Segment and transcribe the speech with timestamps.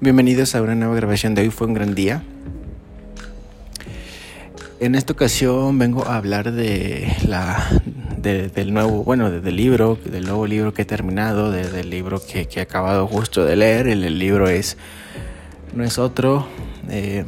[0.00, 2.22] Bienvenidos a una nueva grabación de hoy fue un gran día.
[4.80, 7.64] En esta ocasión vengo a hablar de la
[8.18, 12.60] del nuevo, bueno, del libro, del nuevo libro que he terminado, del libro que, he
[12.60, 13.86] acabado justo de leer.
[13.86, 14.76] El, libro es
[15.74, 16.48] no es otro,
[16.90, 17.24] eh,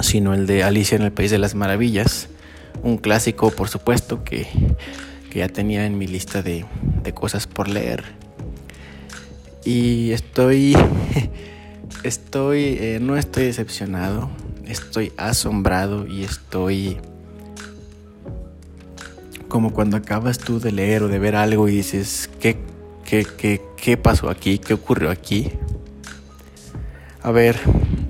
[0.00, 2.28] sino el de Alicia en el País de las Maravillas,
[2.84, 4.46] un clásico, por supuesto, que,
[5.28, 6.64] que ya tenía en mi lista de,
[7.02, 8.25] de cosas por leer
[9.66, 10.76] y estoy,
[12.04, 14.30] estoy, eh, no estoy decepcionado,
[14.64, 16.98] estoy asombrado y estoy
[19.48, 22.56] como cuando acabas tú de leer o de ver algo y dices, ¿qué,
[23.04, 24.58] qué, qué, qué pasó aquí?
[24.58, 25.50] ¿Qué ocurrió aquí?
[27.22, 27.56] A ver,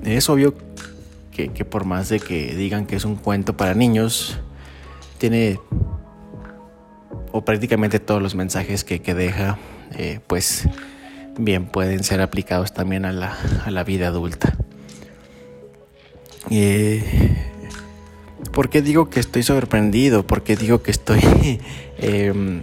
[0.03, 0.53] es obvio
[1.31, 4.37] que, que, por más de que digan que es un cuento para niños,
[5.17, 5.59] tiene
[7.31, 9.57] o prácticamente todos los mensajes que, que deja,
[9.91, 10.67] eh, pues
[11.37, 14.55] bien pueden ser aplicados también a la, vida adulta.
[16.49, 17.03] Eh,
[18.51, 20.25] ¿Por qué digo que estoy sorprendido?
[20.25, 21.19] ¿Por qué digo que estoy
[21.97, 22.61] em,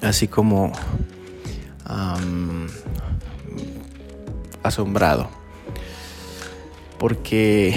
[0.00, 0.72] así como
[4.62, 5.28] asombrado?
[6.98, 7.74] Porque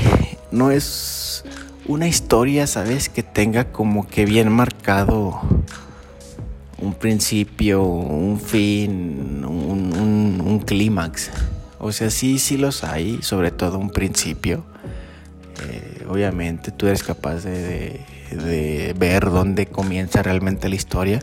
[0.52, 1.44] no es
[1.86, 3.09] una historia, ¿sabes?
[3.09, 5.42] Que tenga como que bien marcado
[6.80, 11.31] un principio, un fin, un, clímax.
[11.80, 14.64] O sea, sí, sí los hay, sobre todo un principio.
[15.64, 18.02] Eh, obviamente tú eres capaz de,
[18.97, 21.19] ver dónde comienza realmente la historia.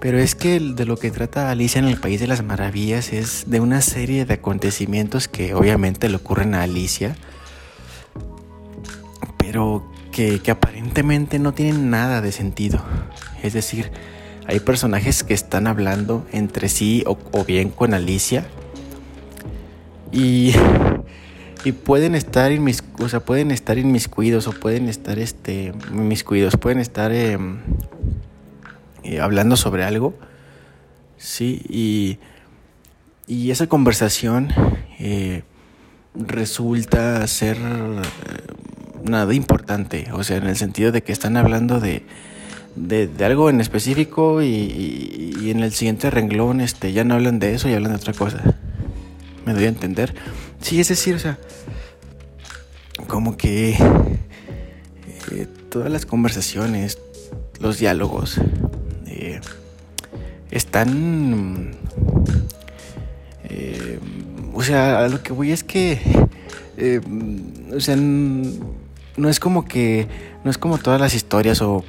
[0.00, 3.44] Pero es que de lo que trata Alicia en el País de las Maravillas es
[3.46, 7.16] de una serie de acontecimientos que obviamente le ocurren a Alicia,
[9.38, 12.84] pero que aparentemente no tienen nada de sentido.
[13.42, 13.90] Es decir,
[14.46, 18.46] hay personajes que están hablando entre sí o, bien con Alicia.
[20.12, 20.52] Y,
[21.64, 26.78] y pueden estar mis o sea, pueden estar inmiscuidos o pueden estar este inmiscuidos, pueden
[26.78, 27.58] estar em,
[29.02, 30.14] eh, hablando sobre algo.
[31.16, 32.18] Sí, y,
[33.26, 34.48] y esa conversación
[34.98, 35.42] eh,
[36.14, 38.02] resulta ser eh,
[39.04, 42.04] nada importante, o sea, en el sentido de que están hablando de,
[42.76, 47.68] de, algo en específico y, en el siguiente renglón este, ya no hablan de eso
[47.68, 48.42] y hablan de otra cosa.
[49.44, 50.14] ¿Me doy a entender?
[50.60, 51.38] Sí, es decir, o sea,
[53.06, 53.76] como que
[55.30, 56.98] eh, todas las conversaciones,
[57.60, 58.40] los diálogos,
[59.06, 59.40] eh,
[60.50, 61.76] están...
[63.44, 63.98] Eh,
[64.54, 66.00] o sea, a lo que voy es que...
[67.74, 67.96] o sea,
[69.16, 70.08] no es como que
[70.44, 71.84] no es como todas las historias o,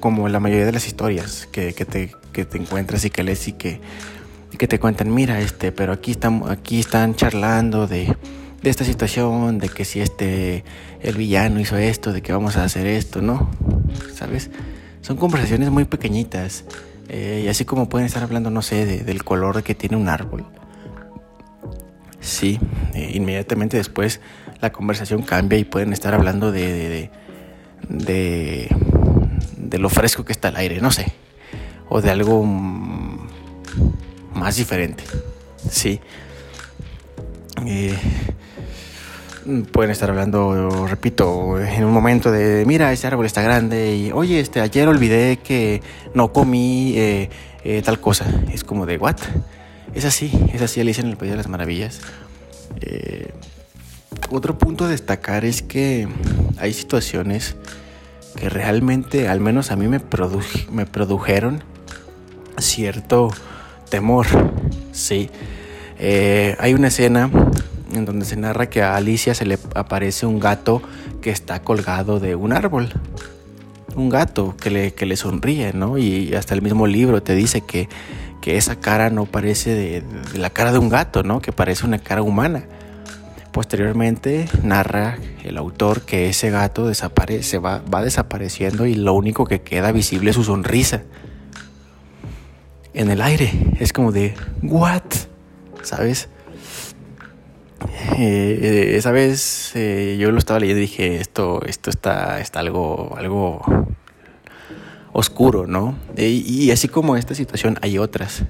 [0.00, 3.80] como la mayoría de las historias que, te, te, encuentras y que lees y que,
[4.56, 8.14] que te cuentan, mira, este, pero aquí están, aquí están charlando de,
[8.62, 10.64] esta situación, de que si este,
[11.00, 13.50] el villano hizo esto, de que vamos a hacer esto, ¿no?
[14.14, 14.50] ¿Sabes?
[15.02, 16.64] Son conversaciones muy pequeñitas.
[17.08, 20.44] Eh, y así como pueden estar hablando, no sé, del color que tiene un árbol.
[22.18, 22.58] Sí,
[22.94, 24.20] eh, inmediatamente después
[24.60, 27.10] la conversación cambia y pueden estar hablando de
[27.88, 28.68] de,
[29.78, 31.12] lo fresco que está el aire, no sé,
[31.88, 32.42] o de algo
[34.34, 35.04] más diferente,
[35.68, 36.00] sí.
[37.66, 37.96] Eh,
[39.72, 44.40] pueden estar hablando, repito, en un momento de, mira, ese árbol está grande y, oye,
[44.40, 45.82] este, ayer olvidé que
[46.14, 47.30] no comí eh,
[47.64, 48.26] eh, tal cosa.
[48.52, 49.16] Es como de, ¿what?
[49.94, 52.00] Es así, es así Alicia en el País de las Maravillas.
[54.30, 56.08] Otro punto a destacar es que
[56.58, 57.56] hay situaciones
[58.36, 60.00] que realmente, al menos a mí me,
[60.70, 61.62] me produjeron
[62.58, 63.30] cierto
[63.88, 64.26] temor.
[64.92, 65.30] Sí,
[65.98, 67.30] eh, hay una escena
[67.92, 70.82] en donde se narra que a Alicia se le aparece un gato
[71.20, 72.92] que está colgado de un árbol.
[73.94, 75.96] Un gato que le, que le sonríe, ¿no?
[75.96, 77.88] Y hasta el mismo libro te dice que,
[78.42, 81.40] que esa cara no parece de, de, la cara de un gato, ¿no?
[81.40, 82.64] Que parece una cara humana.
[83.56, 89.62] Posteriormente narra el autor que ese gato desaparece, va, va desapareciendo y lo único que
[89.62, 91.04] queda visible es su sonrisa.
[92.92, 93.50] En el aire.
[93.80, 95.04] Es como de, ¿what?
[95.80, 96.28] ¿Sabes?
[98.18, 103.14] Eh, esa vez eh, yo lo estaba leyendo y dije, esto, esto está, está algo,
[103.16, 103.62] algo
[105.14, 105.96] oscuro, ¿no?
[106.14, 108.44] y así como esta situación hay otras.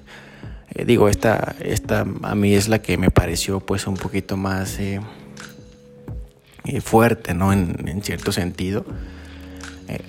[0.76, 4.78] Eh, digo, esta, esta a mí es la que me pareció pues un poquito más
[4.78, 5.00] eh,
[6.67, 7.52] eh, fuerte, ¿no?
[7.52, 8.84] En, cierto sentido.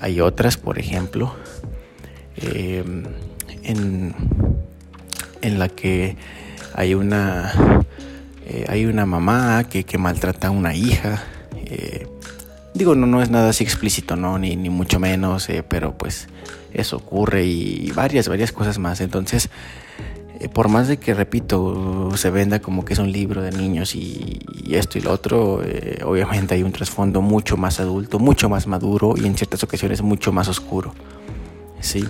[0.01, 1.33] hay otras, por ejemplo,
[2.35, 3.07] en,
[3.63, 6.17] en, la que
[6.73, 7.85] hay una,
[8.67, 11.23] hay una mamá que, maltrata a una hija.
[12.73, 14.37] Digo, no, no es nada así explícito, ¿no?
[14.37, 16.27] Ni, ni mucho menos, pero pues
[16.73, 18.99] eso ocurre y varias, varias cosas más.
[18.99, 19.49] Entonces,
[20.53, 24.39] por más de que, repito, se venda como que es un libro de niños y,
[24.69, 29.15] esto y lo otro, eh, obviamente hay un trasfondo mucho más adulto, mucho más maduro
[29.17, 30.93] y en ciertas ocasiones mucho más oscuro.
[31.79, 32.07] Sí.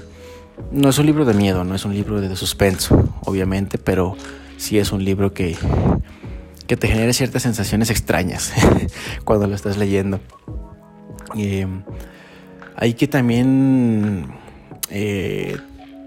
[0.72, 4.18] No es un libro de miedo, no es un libro de suspenso, obviamente, pero
[4.58, 5.56] sí es un libro que,
[6.66, 8.52] que te genera ciertas sensaciones extrañas
[9.24, 10.20] cuando lo estás leyendo.
[11.38, 11.68] Eh,
[12.76, 14.34] hay que también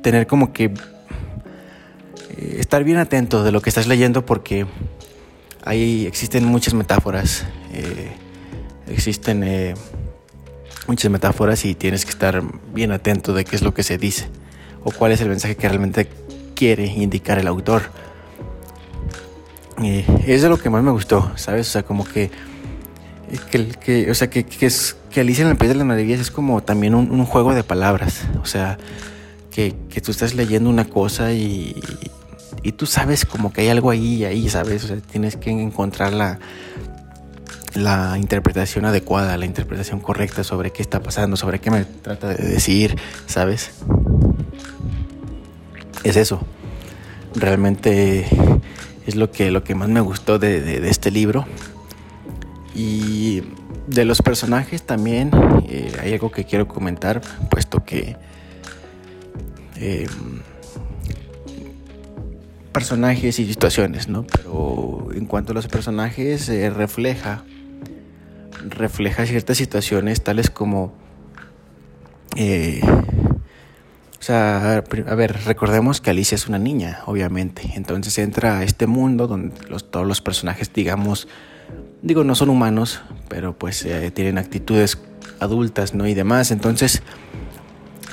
[0.02, 0.72] tener como que
[2.40, 4.66] eh, estar bien atento de lo que estás leyendo porque
[5.64, 8.12] ahí existen muchas metáforas, eh,
[8.88, 9.74] existen eh,
[10.86, 12.42] muchas metáforas y tienes que estar
[12.72, 14.28] bien atento de qué es lo que se dice
[14.82, 16.08] o cuál es el mensaje que realmente
[16.54, 17.82] quiere indicar el autor.
[19.82, 21.68] es de lo que más me gustó, ¿sabes?
[21.68, 22.30] O sea, como que,
[23.50, 26.94] que, o sea, que, que Alicia en el País de las Maravillas es como también
[26.94, 28.78] un, un juego de palabras, o sea,
[29.50, 31.74] que, que, tú estás leyendo una cosa y,
[32.62, 34.84] y tú sabes como que hay algo ahí, ahí, ¿sabes?
[34.84, 36.38] O sea, tienes que encontrar la,
[37.74, 42.44] la interpretación adecuada, la interpretación correcta sobre qué está pasando, sobre qué me trata de
[42.44, 42.96] decir,
[43.26, 43.70] ¿sabes?
[46.04, 46.44] Es eso.
[47.34, 48.26] Realmente
[49.06, 51.46] es lo que, lo que más me gustó de, este libro.
[52.74, 53.42] Y
[53.86, 55.30] de los personajes también
[55.68, 57.20] eh, hay algo que quiero comentar,
[57.50, 58.16] puesto que
[59.76, 60.06] eh,
[62.72, 64.24] personajes y situaciones, ¿no?
[64.24, 67.44] Pero en cuanto a los personajes, eh, refleja,
[68.68, 70.92] refleja ciertas situaciones tales como...
[72.36, 77.62] Eh, o sea, a ver, recordemos que Alicia es una niña, obviamente.
[77.74, 79.56] Entonces entra a este mundo donde
[79.90, 81.26] todos los personajes, digamos,
[82.02, 84.98] digo, no son humanos, pero pues eh, tienen actitudes
[85.38, 86.06] adultas, ¿no?
[86.06, 86.50] Y demás.
[86.50, 87.02] Entonces,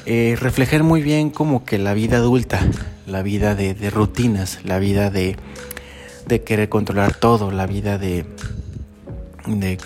[0.05, 2.61] eh, reflejar muy bien como que la vida adulta,
[3.07, 5.37] la vida de, rutinas, la vida de,
[6.45, 8.25] querer controlar todo, la vida de,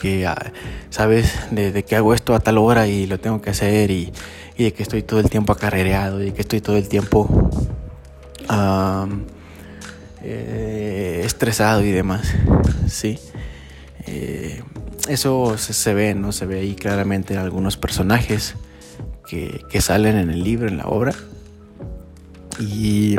[0.02, 0.52] que, ah,
[0.90, 1.34] ¿sabes?
[1.52, 4.12] De, que hago esto a tal hora y lo tengo que hacer y,
[4.58, 7.50] de que estoy todo el tiempo acarrereado y que estoy todo el tiempo
[10.24, 12.34] eh, estresado y demás,
[12.88, 13.18] ¿sí?
[14.06, 14.62] Eh,
[15.08, 16.32] eso se, se, ve, ¿no?
[16.32, 18.56] Se ve ahí claramente en algunos personajes
[19.70, 21.14] que, salen en el libro, en la obra.
[22.62, 23.18] Y,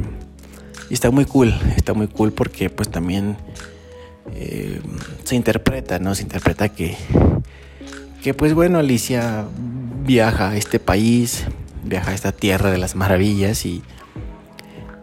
[0.91, 3.37] está muy cool, está muy cool porque pues también
[4.35, 4.81] eh,
[5.25, 6.15] se interpreta, ¿no?
[6.15, 6.97] Se interpreta que,
[8.23, 9.44] que pues bueno, Alicia
[10.05, 11.44] viaja a este país,
[11.85, 13.83] viaja a esta tierra de las maravillas y,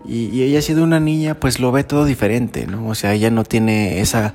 [0.07, 2.87] y, ella siendo una niña pues lo ve todo diferente, ¿no?
[2.87, 4.33] O sea, ella no tiene esa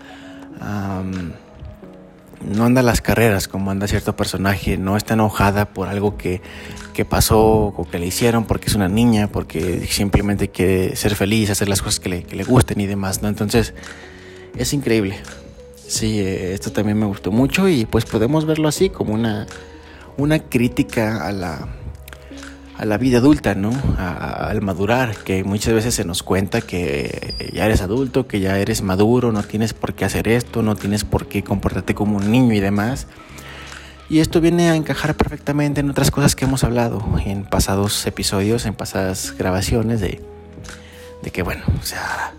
[2.45, 6.41] no anda las carreras como anda cierto personaje, no está enojada por algo que,
[7.09, 7.41] pasó
[7.77, 11.83] o que le hicieron porque es una niña, porque simplemente quiere ser feliz, hacer las
[11.83, 13.29] cosas que le, que le gusten y demás, ¿no?
[13.29, 13.75] Entonces,
[14.57, 15.19] es increíble.
[15.87, 19.47] Sí, eh, esto también me gustó mucho y pues podemos verlo así como una,
[20.17, 21.69] una crítica a la,
[22.77, 23.73] a la vida adulta, ¿no?
[23.99, 28.83] al madurar, que muchas veces se nos cuenta que ya eres adulto, que ya eres
[28.83, 32.53] maduro, no tienes por qué hacer esto, no tienes por qué comportarte como un niño
[32.53, 33.07] y demás.
[34.11, 38.67] Y esto viene a encajar perfectamente en otras cosas que hemos hablado en pasados episodios,
[38.67, 40.21] en pasadas grabaciones, de,
[41.23, 42.35] de que, bueno, o sea,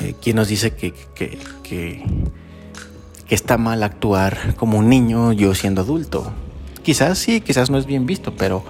[0.00, 2.04] eh, ¿quién nos dice que, que, que,
[3.26, 6.32] que está mal actuar como un niño yo siendo adulto?
[6.82, 8.64] Quizás sí, quizás no es bien visto, pero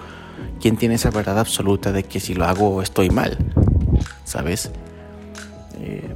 [0.59, 3.37] ¿quién tiene esa verdad absoluta de que si lo hago estoy mal?
[4.25, 4.71] ¿Sabes?
[5.79, 6.15] Eh,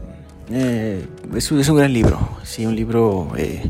[0.52, 3.64] eh, es, un, gran libro, sí, un libro eh,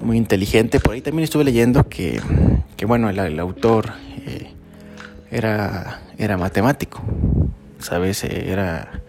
[0.00, 0.80] muy inteligente.
[0.80, 2.20] Por ahí también estuve leyendo que,
[2.86, 3.92] bueno, el, autor
[5.30, 7.00] era, era matemático,
[7.78, 8.24] ¿sabes?
[8.24, 9.02] Era,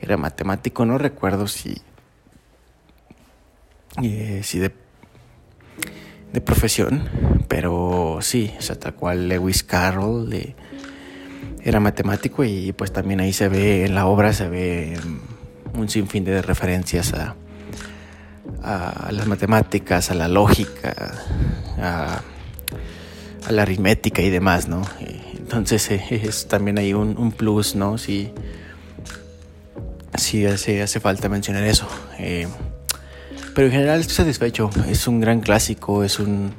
[0.00, 1.80] era matemático, no recuerdo si,
[4.42, 4.72] si de
[6.32, 7.08] de profesión,
[7.48, 10.54] pero sí, o sea, tal cual Lewis Carroll
[11.62, 14.98] era matemático y pues también ahí se ve, en la obra se ve
[15.74, 17.36] un sinfín de referencias a,
[18.62, 21.14] a las matemáticas, a la lógica,
[21.80, 22.22] a,
[23.50, 24.82] la aritmética y demás, ¿no?
[25.34, 27.96] Entonces eh, es también hay un, plus, ¿no?
[27.96, 28.32] Sí,
[30.16, 31.88] sí hace, hace falta mencionar eso.
[32.18, 32.46] Eh,
[33.58, 34.70] pero en general estoy satisfecho.
[34.88, 36.52] Es un gran clásico, es un,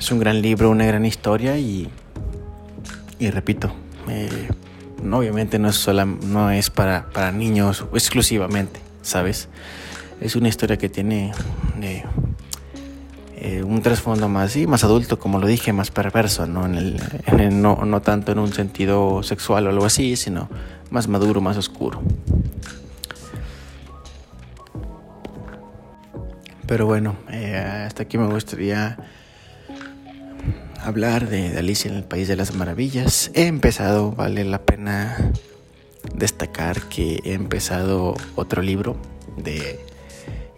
[0.00, 1.86] es un gran libro, una gran historia y,
[3.18, 3.74] y repito,
[5.12, 9.50] obviamente no es, sola, no es para, para niños exclusivamente, ¿sabes?
[10.18, 11.30] Es una historia que tiene
[11.82, 12.04] eh,
[13.36, 16.64] eh, un trasfondo más, sí, más adulto, como lo dije, más perverso, ¿no?
[16.64, 20.48] En el, no, no tanto en un sentido sexual o algo así, sino
[20.88, 22.00] más maduro, más oscuro.
[26.68, 28.98] Pero bueno, eh, hasta aquí me gustaría
[30.82, 33.30] hablar de, Alicia en el País de las Maravillas.
[33.32, 35.32] He empezado, vale la pena
[36.14, 38.96] destacar que he empezado otro libro
[39.38, 39.80] de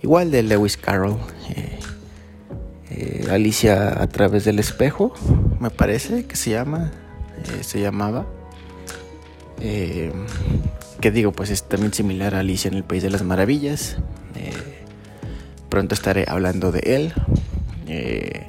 [0.03, 1.17] igual de Lewis Carroll.
[1.55, 1.79] Eh,
[2.91, 5.15] eh, Alicia a través del espejo,
[5.61, 6.91] me parece que se llama,
[7.61, 8.27] se llamaba.
[9.61, 13.97] que digo, pues es también similar a Alicia en el País de las Maravillas.
[15.71, 17.13] Pronto estaré hablando de él.
[17.87, 18.47] Eh,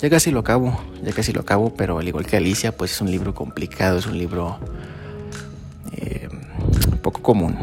[0.00, 3.00] ya casi lo acabo, ya casi lo acabo, pero al igual que Alicia, pues es
[3.00, 4.58] un libro complicado, es un libro
[5.96, 6.28] eh,
[7.02, 7.58] poco común.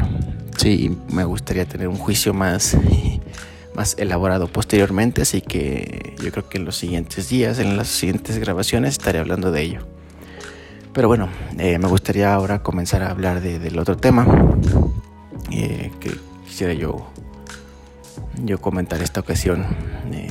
[0.58, 2.76] Sí, me gustaría tener un juicio más,
[3.74, 8.38] más elaborado posteriormente, así que yo creo que en los siguientes días, en las siguientes
[8.38, 9.86] grabaciones, estaré hablando de ello.
[10.92, 14.26] Pero bueno, eh, me gustaría ahora comenzar a hablar del otro tema
[15.48, 16.16] que
[16.46, 17.10] quisiera yo
[18.44, 19.64] yo comentar esta ocasión.
[20.12, 20.30] Eh,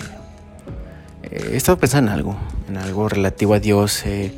[1.52, 2.38] he estado pensando en algo,
[2.68, 4.06] en algo relativo a Dios.
[4.06, 4.34] Eh,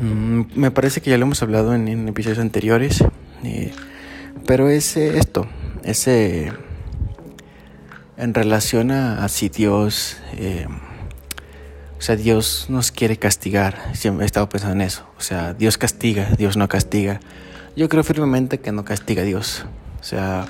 [0.00, 3.04] mm, me parece que ya lo hemos hablado en, episodios anteriores,
[3.44, 3.72] eh,
[4.46, 5.46] pero es esto,
[5.82, 6.52] ese
[8.16, 10.16] en relación a, si Dios,
[11.98, 13.92] o sea, Dios nos quiere castigar.
[13.92, 15.04] He estado pensando en eso.
[15.18, 17.20] O sea, Dios castiga, Dios no castiga.
[17.76, 19.64] Yo creo firmemente que no castiga a Dios.
[20.00, 20.46] O sea,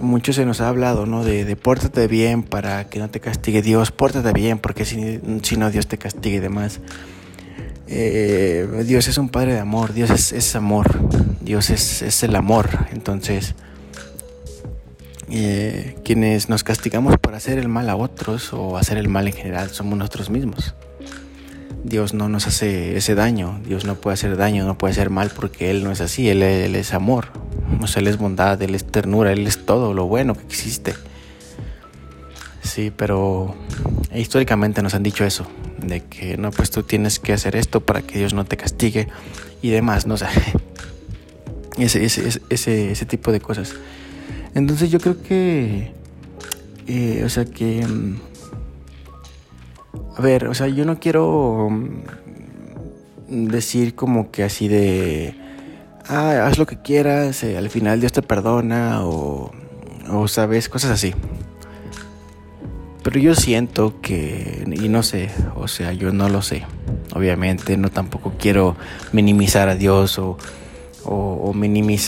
[0.00, 1.24] mucho se nos ha hablado, ¿no?
[1.24, 5.56] De, de pórtate bien para que no te castigue Dios, pórtate bien porque si, si
[5.56, 6.80] no Dios te castigue y demás.
[7.86, 11.08] Eh, Dios es un Padre de amor, Dios es, amor,
[11.40, 12.68] Dios es, el amor.
[12.92, 13.54] Entonces,
[15.30, 19.34] eh, quienes nos castigamos por hacer el mal a otros o hacer el mal en
[19.34, 20.74] general somos nosotros mismos.
[21.84, 25.30] Dios no nos hace ese daño, Dios no puede hacer daño, no puede hacer mal
[25.30, 27.28] porque Él no es así, Él, es amor,
[27.80, 30.94] o sea, Él es bondad, Él es ternura, Él es todo lo bueno que existe.
[32.62, 33.54] Sí, pero
[34.14, 35.46] históricamente nos han dicho eso,
[35.78, 39.08] de que no, pues tú tienes que hacer esto para que Dios no te castigue
[39.60, 40.16] y demás, ¿no?
[40.16, 40.30] Sea,
[41.78, 43.74] ese, ese, ese, ese tipo de cosas.
[44.54, 45.92] Entonces yo creo que,
[46.86, 48.16] eh, o sea, que mm,
[50.16, 55.34] a ver, o sea, yo no quiero mm, decir como que así de,
[56.06, 59.50] ah, haz lo que quieras, eh, al final Dios te perdona o,
[60.10, 61.14] o sabes, cosas así.
[63.02, 66.62] Pero yo siento que, y no sé, o sea, yo no lo sé.
[67.14, 68.76] Obviamente, no tampoco quiero
[69.12, 70.38] minimizar a Dios o,
[71.04, 71.52] o,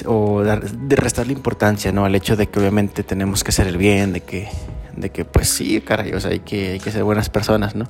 [0.06, 2.06] o dar, de restarle importancia, ¿no?
[2.06, 4.48] Al hecho de que obviamente tenemos que hacer el bien, de que
[4.96, 7.86] de que pues sí, caray, o sea, hay que, hay que ser buenas personas, ¿no?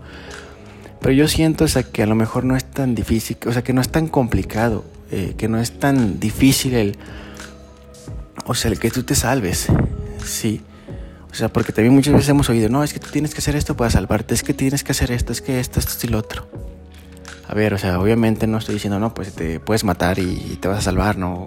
[1.00, 3.62] Pero yo siento o sea, que a lo mejor no es tan difícil, o sea,
[3.62, 6.98] que no es tan complicado, eh, que no es tan difícil el,
[8.44, 9.66] o sea, el que tú te salves,
[10.24, 10.62] sí.
[11.30, 13.56] O sea, porque también muchas veces hemos oído, no, es que tú tienes que hacer
[13.56, 16.18] esto para salvarte, es que tienes que hacer esto, es que esto, esto y lo
[16.18, 16.48] otro.
[17.48, 20.66] A ver, o sea, obviamente no estoy diciendo, no, pues te puedes matar y te
[20.66, 21.46] vas a salvar, ¿no?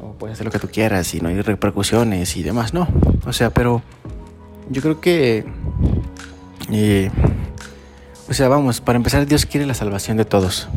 [0.00, 2.88] O, puedes hacer lo que tú quieras y no hay repercusiones y demás, no.
[3.24, 3.82] O sea, pero
[4.70, 5.44] yo creo que...
[6.70, 7.10] Eh,
[8.28, 10.68] o sea, vamos, para empezar, Dios quiere la salvación de todos.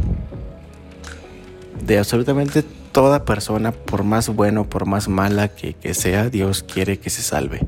[1.86, 7.10] De absolutamente toda persona, por más bueno, por más mala que, sea, Dios quiere que
[7.10, 7.66] se salve.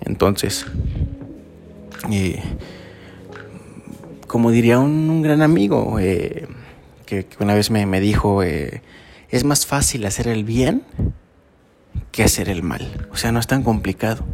[0.00, 0.66] Entonces,
[2.10, 2.42] eh,
[4.26, 6.48] como diría un, gran amigo eh,
[7.06, 10.82] que, una vez me, me dijo, es más fácil hacer el bien
[12.10, 13.08] que hacer el mal.
[13.12, 14.24] O sea, no es tan complicado.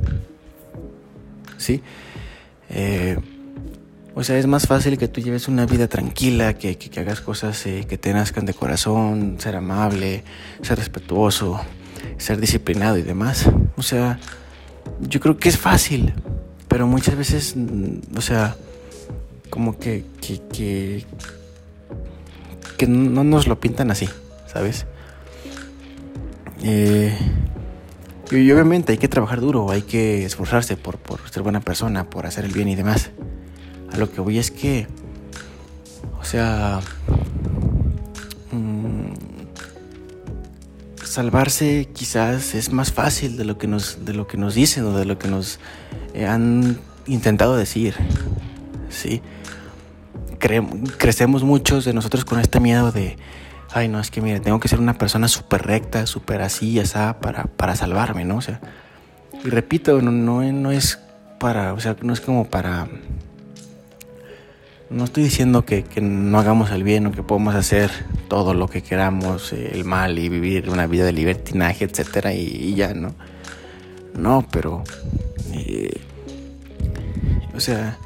[1.58, 1.82] ¿Sí?
[2.70, 3.16] Eh,
[4.14, 7.84] o sea, es más fácil que tú lleves una vida tranquila, que, hagas cosas eh,
[7.86, 10.24] que te nazcan de corazón, ser amable,
[10.62, 11.60] ser respetuoso,
[12.16, 13.50] ser disciplinado y demás.
[13.76, 14.18] O sea,
[15.00, 16.14] yo creo que es fácil,
[16.66, 18.56] pero muchas veces, mm, o sea,
[19.50, 21.04] como que, que,
[22.78, 24.08] que, no nos lo pintan así,
[24.46, 24.86] ¿sabes?
[26.62, 27.14] Eh,
[28.30, 30.98] y, obviamente hay que trabajar duro, hay que esforzarse por,
[31.30, 33.10] ser buena persona, por hacer el bien y demás.
[33.92, 34.86] A lo que voy es que,
[36.20, 36.80] o sea,
[38.52, 39.12] mm,
[41.04, 44.98] salvarse quizás es más fácil de lo que nos, de lo que nos dicen o
[44.98, 45.58] de lo que nos
[46.14, 47.94] eh, han intentado decir.
[48.88, 49.20] Sí.
[50.98, 53.16] crecemos muchos de nosotros con este miedo de,
[53.76, 57.20] ay, no, es que mire, tengo que ser una persona súper recta, súper así, esa
[57.20, 58.38] para, para salvarme, ¿no?
[58.38, 58.58] O sea,
[59.44, 60.98] y repito, no, no, no es
[61.38, 62.88] para, o sea, no es como para...
[64.88, 67.90] No estoy diciendo que, que, no hagamos el bien o que podemos hacer
[68.28, 72.74] todo lo que queramos, eh, el mal y vivir una vida de libertinaje, etcétera, y,
[72.74, 73.14] ya, ¿no?
[74.14, 74.84] No, pero.
[75.52, 76.00] Eh,
[77.54, 77.98] o sea,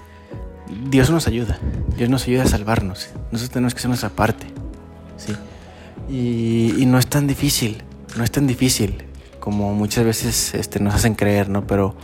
[0.88, 1.60] Dios nos ayuda.
[1.96, 3.10] Dios nos ayuda a salvarnos.
[3.30, 4.46] Nosotros tenemos que hacer nuestra parte.
[5.16, 5.36] ¿sí?
[6.09, 7.83] Y, no es tan difícil.
[8.16, 9.04] No es tan difícil
[9.38, 11.66] como muchas veces este, nos hacen creer, ¿no?
[11.66, 11.95] Pero,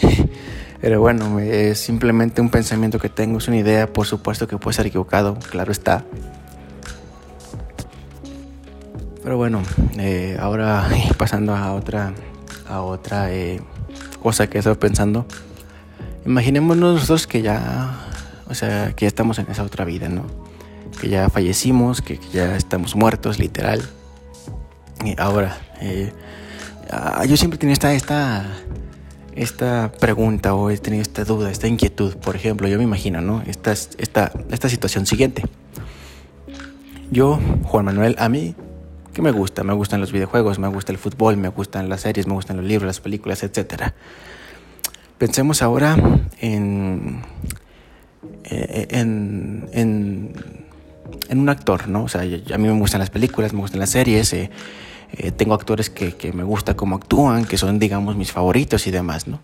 [0.80, 4.76] pero bueno, es simplemente un pensamiento que tengo, es una idea, por supuesto que puede
[4.76, 6.04] ser equivocado, claro está.
[9.22, 9.62] Pero bueno,
[9.98, 10.86] eh, ahora
[11.16, 12.12] pasando a otra,
[12.68, 13.62] a otra eh,
[14.22, 15.26] cosa que estoy pensando.
[16.26, 17.98] Imaginémonos nosotros que ya,
[18.46, 20.43] o sea, que ya estamos en esa otra vida, ¿no?
[21.00, 23.82] Que ya fallecimos, que, ya estamos muertos, literal.
[25.04, 26.12] Y ahora, eh,
[26.90, 28.46] Ah, yo siempre tenía esta, esta,
[29.34, 32.16] esta pregunta o he tenido esta duda, esta inquietud.
[32.16, 33.42] Por ejemplo, yo me imagino, ¿no?
[33.46, 35.42] Esta, esta, esta situación siguiente.
[37.10, 38.54] Yo, Juan Manuel, a mí,
[39.12, 39.64] ¿qué me gusta?
[39.64, 42.66] Me gustan los videojuegos, me gusta el fútbol, me gustan las series, me gustan los
[42.66, 43.92] libros, las películas, etc.
[45.18, 45.96] Pensemos ahora
[46.40, 47.22] en,
[48.44, 50.63] eh, en, en,
[51.28, 52.04] en, un actor, ¿no?
[52.04, 54.32] O sea, a mí me gustan las películas, me gustan las series.
[54.32, 54.50] Eh,
[55.16, 59.26] eh, tengo actores que, me gusta cómo actúan, que son, digamos, mis favoritos y demás,
[59.28, 59.40] ¿no?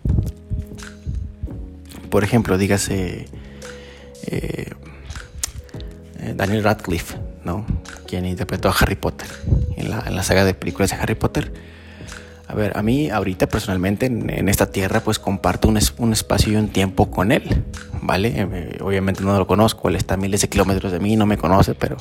[2.09, 3.27] Por ejemplo, dígase
[4.27, 4.71] eh,
[6.35, 7.65] Daniel Radcliffe, ¿no?
[8.05, 9.27] Quien interpretó a Harry Potter
[9.77, 11.53] en la, saga de películas de Harry Potter.
[12.51, 16.57] A ver, a mí ahorita personalmente en, esta tierra pues comparto un, un, espacio y
[16.57, 17.63] un tiempo con él,
[18.01, 18.77] ¿vale?
[18.81, 21.75] obviamente no lo conozco, él está a miles de kilómetros de mí, no me conoce,
[21.75, 21.95] pero,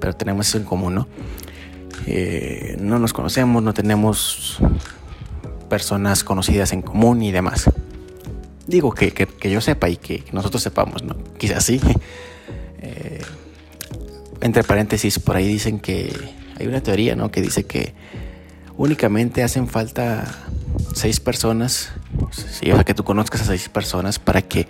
[0.00, 1.08] pero tenemos eso en común, ¿no?
[2.08, 4.58] Eh, no nos conocemos, no tenemos
[5.70, 7.70] personas conocidas en común y demás.
[8.66, 11.16] Digo que, yo sepa y que nosotros sepamos, ¿no?
[11.38, 11.80] Quizás sí.
[12.84, 13.22] Eh,
[14.40, 16.12] entre paréntesis, por ahí dicen que
[16.58, 17.30] hay una teoría, ¿no?
[17.30, 17.94] Que dice que
[18.76, 20.24] únicamente hacen falta
[20.94, 24.68] seis personas, o sea, que tú conozcas a seis personas para que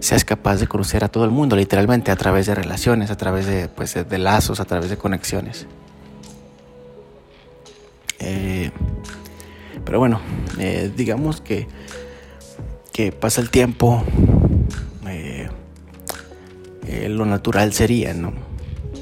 [0.00, 3.46] seas capaz de conocer a todo el mundo, literalmente, a través de relaciones, a través
[3.46, 5.66] de, pues, de lazos, a través de conexiones.
[8.18, 8.70] Eh,
[9.84, 10.20] pero bueno,
[10.58, 11.66] eh, digamos que,
[12.92, 14.04] que pasa el tiempo,
[15.06, 15.48] eh,
[17.08, 18.32] lo natural sería, ¿no?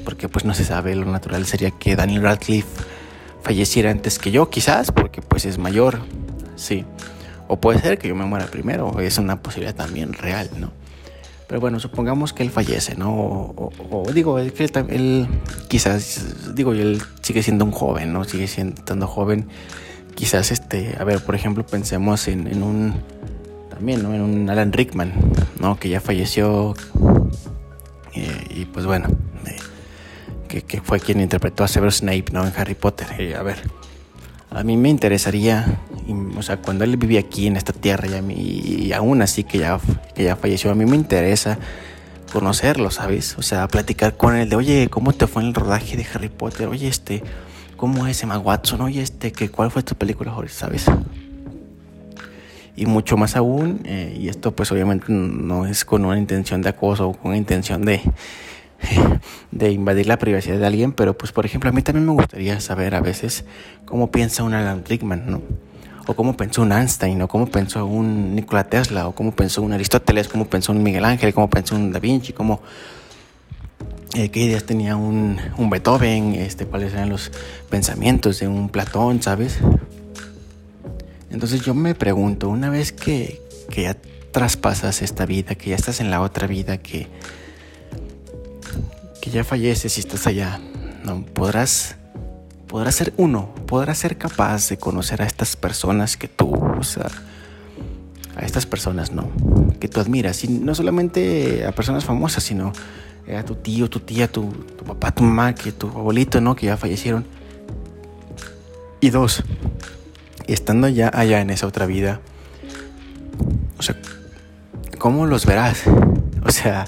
[0.05, 2.67] Porque pues no se sabe, lo natural sería que Daniel Radcliffe
[3.41, 5.99] falleciera antes que yo, quizás, porque pues es mayor,
[6.55, 6.85] sí.
[7.47, 10.71] O puede ser que yo me muera primero, es una posibilidad también real, ¿no?
[11.49, 13.11] Pero bueno, supongamos que él fallece, ¿no?
[13.11, 14.53] O, digo, él,
[15.67, 18.23] quizás, digo, él sigue siendo un joven, ¿no?
[18.23, 19.47] Sigue siendo joven.
[20.13, 22.93] Quizás, este, a ver, por ejemplo, pensemos en, un,
[23.71, 24.13] también, ¿no?
[24.13, 25.11] En un Alan Rickman,
[25.59, 25.79] ¿no?
[25.79, 26.75] Que ya falleció.
[28.13, 29.07] Eh, y pues bueno,
[30.49, 32.45] que, que, fue quien interpretó a Severus Snape, ¿no?
[32.45, 33.07] En Harry Potter.
[33.17, 33.61] Eh, a ver,
[34.51, 35.79] a mí me interesaría,
[36.35, 39.43] o sea, cuando él vivía aquí en esta tierra y, a mí, y aún así
[39.43, 39.79] que ya,
[40.15, 41.59] que ya falleció, a mí me interesa
[42.33, 43.37] conocerlo, ¿sabes?
[43.37, 46.29] O sea, platicar con él de, oye, ¿cómo te fue en el rodaje de Harry
[46.29, 46.67] Potter?
[46.67, 47.23] Oye, este,
[47.77, 48.81] ¿cómo es Emma Watson?
[48.81, 50.85] Oye, este, que, ¿cuál fue tu película ¿sabes?
[52.75, 56.69] Y mucho más aún, eh, y esto pues obviamente no es con una intención de
[56.69, 58.01] acoso o con una intención de,
[59.51, 62.59] de invadir la privacidad de alguien, pero pues por ejemplo a mí también me gustaría
[62.59, 63.45] saber a veces
[63.85, 65.41] cómo piensa un Alan Rickman, ¿no?
[66.07, 69.73] O cómo pensó un Einstein, o cómo pensó un Nikola Tesla, o cómo pensó un
[69.73, 72.61] Aristóteles, cómo pensó un Miguel Ángel, cómo pensó un Da Vinci, cómo
[74.15, 77.31] eh, qué ideas tenía un, un, Beethoven, este, cuáles eran los
[77.69, 79.59] pensamientos de un Platón, ¿sabes?
[81.29, 83.39] Entonces yo me pregunto, una vez que,
[83.69, 83.95] que ya
[84.31, 87.07] traspasas esta vida, que ya estás en la otra vida, que
[89.21, 90.59] que ya falleces y estás allá,
[91.03, 91.95] no podrás
[92.69, 97.09] podrás ser uno, podrás ser capaz de conocer a estas personas que tú, o sea,
[98.35, 99.27] a estas personas, ¿no?
[99.79, 102.71] Que tú admiras, y no solamente a personas famosas, sino
[103.35, 106.55] a tu tío, tu tía, tu, tu papá, tu mamá, que tu abuelito, ¿no?
[106.55, 107.25] Que ya fallecieron.
[109.01, 109.43] Y dos,
[110.45, 112.21] estando ya allá en esa otra vida,
[113.79, 113.95] o sea,
[114.99, 115.83] ¿cómo los verás?
[116.45, 116.85] O sea,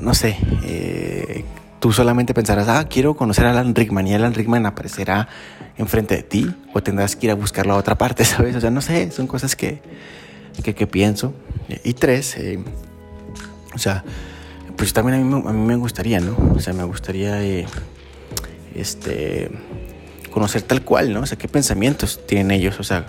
[0.00, 1.44] no sé, eh,
[1.80, 5.28] tú solamente pensarás, ah, quiero conocer a Alan Rickman y Alan Rickman aparecerá
[5.76, 8.56] enfrente de ti o tendrás que ir a buscarlo a otra parte, ¿sabes?
[8.56, 9.80] O sea, no sé, son cosas que,
[10.62, 11.34] que, pienso.
[11.84, 12.58] Y tres, eh,
[13.74, 14.04] o sea,
[14.76, 16.36] pues también a mí, a mí, me gustaría, ¿no?
[16.54, 17.66] O sea, me gustaría eh,
[18.74, 19.50] este,
[20.30, 21.20] conocer tal cual, ¿no?
[21.20, 23.06] O sea, qué pensamientos tienen ellos, o sea,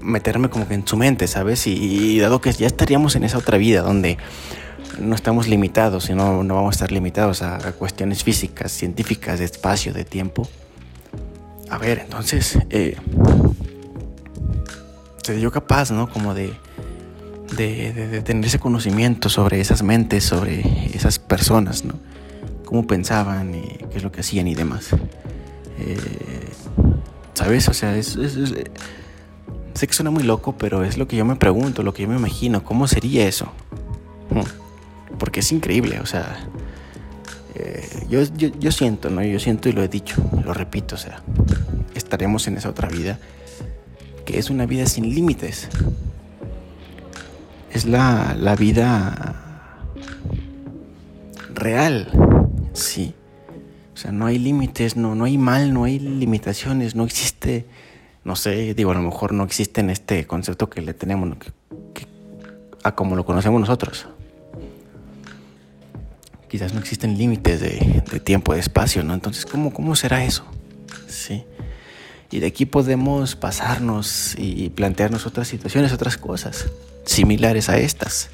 [0.00, 1.66] meterme como que en su mente, ¿sabes?
[1.66, 4.18] Y, dado que ya estaríamos en esa otra vida donde
[4.98, 9.92] no estamos limitados y no, vamos a estar limitados a, cuestiones físicas, científicas, de espacio,
[9.92, 10.48] de tiempo.
[11.70, 12.96] A ver, entonces, eh,
[15.22, 16.08] sería yo capaz, ¿no?
[16.08, 16.54] Como de,
[17.56, 20.60] de, tener ese conocimiento sobre esas mentes, sobre
[20.94, 21.94] esas personas, ¿no?
[22.64, 24.90] Cómo pensaban y qué es lo que hacían y demás.
[25.78, 25.96] Eh,
[27.34, 27.68] ¿Sabes?
[27.68, 28.18] O sea, es,
[29.74, 32.08] sé que suena muy loco, pero es lo que yo me pregunto, lo que yo
[32.08, 32.64] me imagino.
[32.64, 33.46] ¿Cómo sería eso?
[34.30, 34.65] Hmm.
[35.18, 36.48] Porque es increíble, o sea,
[37.54, 39.22] eh, yo, yo, siento, ¿no?
[39.22, 41.22] Yo siento y lo he dicho, lo repito, o sea,
[41.94, 43.18] estaremos en esa otra vida
[44.26, 45.68] que es una vida sin límites.
[47.72, 49.36] Es la, la vida
[51.54, 52.10] real,
[52.74, 53.14] sí.
[53.94, 57.64] O sea, no hay límites, no, no hay mal, no hay limitaciones, no existe,
[58.24, 61.38] no sé, digo, a lo mejor no existe en este concepto que le tenemos,
[62.82, 64.06] a como lo conocemos nosotros.
[66.48, 69.14] Quizás no existen límites de, de, tiempo, de espacio, ¿no?
[69.14, 70.44] Entonces, ¿cómo, será eso?
[71.08, 71.44] Sí.
[72.30, 76.66] Y de aquí podemos pasarnos y plantearnos otras situaciones, otras cosas
[77.04, 78.30] similares a estas.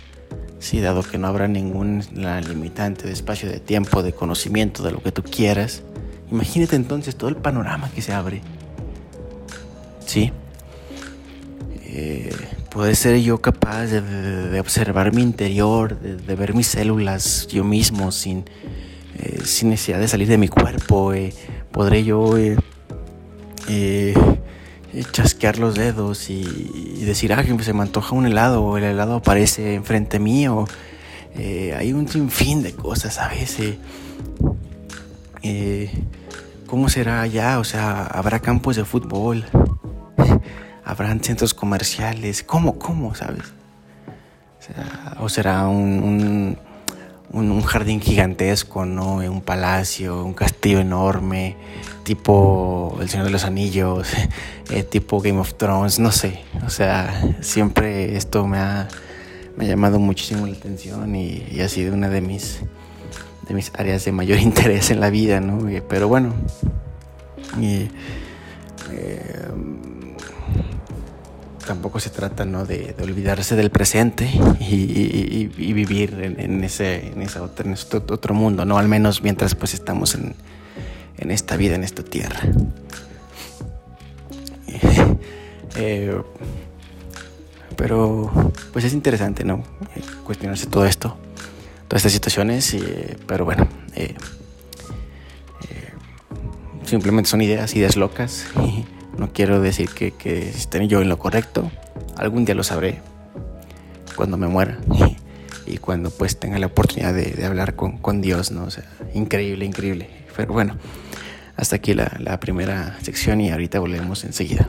[0.59, 5.03] Sí, dado que no habrá ninguna limitante de espacio, de tiempo, de conocimiento, de lo
[5.03, 5.83] que tú quieras.
[6.31, 8.41] Imagínate entonces todo el panorama que se abre.
[10.07, 10.33] Sí.
[11.85, 12.35] Eh,
[12.73, 18.45] puede ser yo capaz de, observar mi interior, de, ver mis células yo mismo sin,
[19.19, 21.13] eh, sin necesidad de salir de mi cuerpo.
[21.13, 21.35] Eh,
[21.71, 22.57] podré yo eh,
[25.13, 29.75] chasquear los dedos y, decir, ah, se me antoja un helado o el helado aparece
[29.75, 30.65] enfrente mío.
[31.77, 33.77] Hay un sinfín de cosas a veces.
[36.67, 37.59] ¿Cómo será allá?
[37.59, 39.45] O sea, ¿habrá campos de fútbol?
[40.85, 42.43] ¿Habrán centros comerciales?
[42.43, 42.79] ¿Cómo?
[42.79, 43.15] ¿Cómo?
[43.15, 43.53] ¿Sabes?
[45.19, 46.57] O, será un,
[47.33, 49.17] un, jardín gigantesco, ¿no?
[49.17, 51.57] Un palacio, un castillo enorme
[52.03, 54.09] tipo El Señor de los Anillos,
[54.71, 56.41] eh, tipo Game of Thrones, no sé.
[56.67, 58.89] O sea, siempre esto me ha,
[59.57, 62.61] me ha llamado muchísimo la atención y, ha sido una de mis,
[63.49, 65.69] de mis áreas de mayor interés en la vida, ¿no?
[65.89, 66.35] Pero bueno,
[67.61, 67.89] eh,
[71.67, 72.65] tampoco se trata ¿no?
[72.65, 74.29] de, olvidarse del presente
[74.61, 78.79] y, vivir en, ese, en, ese otro mundo, ¿no?
[78.79, 80.35] Al menos mientras pues estamos en,
[81.19, 82.41] en esta vida, en esta tierra.
[85.75, 86.15] Eh,
[87.79, 88.31] pero
[88.75, 89.65] pues es interesante, ¿no?
[90.23, 91.17] Cuestionarse todo esto,
[91.89, 92.77] todas estas situaciones,
[93.27, 94.15] pero bueno, eh,
[95.71, 95.93] eh,
[96.85, 98.45] simplemente son ideas, ideas locas.
[99.19, 101.71] No quiero decir que, esté yo en lo correcto,
[102.17, 103.01] algún día lo sabré,
[104.17, 104.79] cuando me muera.
[105.65, 108.65] Y, cuando pues tenga la oportunidad de, hablar con, Dios, ¿no?
[108.65, 110.11] O sea, increíble, increíble.
[110.37, 110.77] Pero bueno,
[111.57, 114.69] hasta aquí la, primera sección y ahorita volvemos enseguida.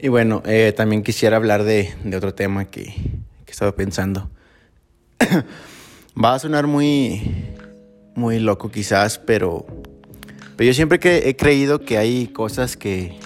[0.00, 2.92] Y bueno, eh, también quisiera hablar de, otro tema que,
[3.44, 4.28] que estaba pensando.
[6.22, 7.22] Va a sonar muy,
[8.16, 9.64] muy loco quizás, pero,
[10.58, 13.16] pero yo siempre que he creído que hay cosas que...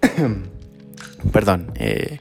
[1.30, 2.20] Perdón, eh,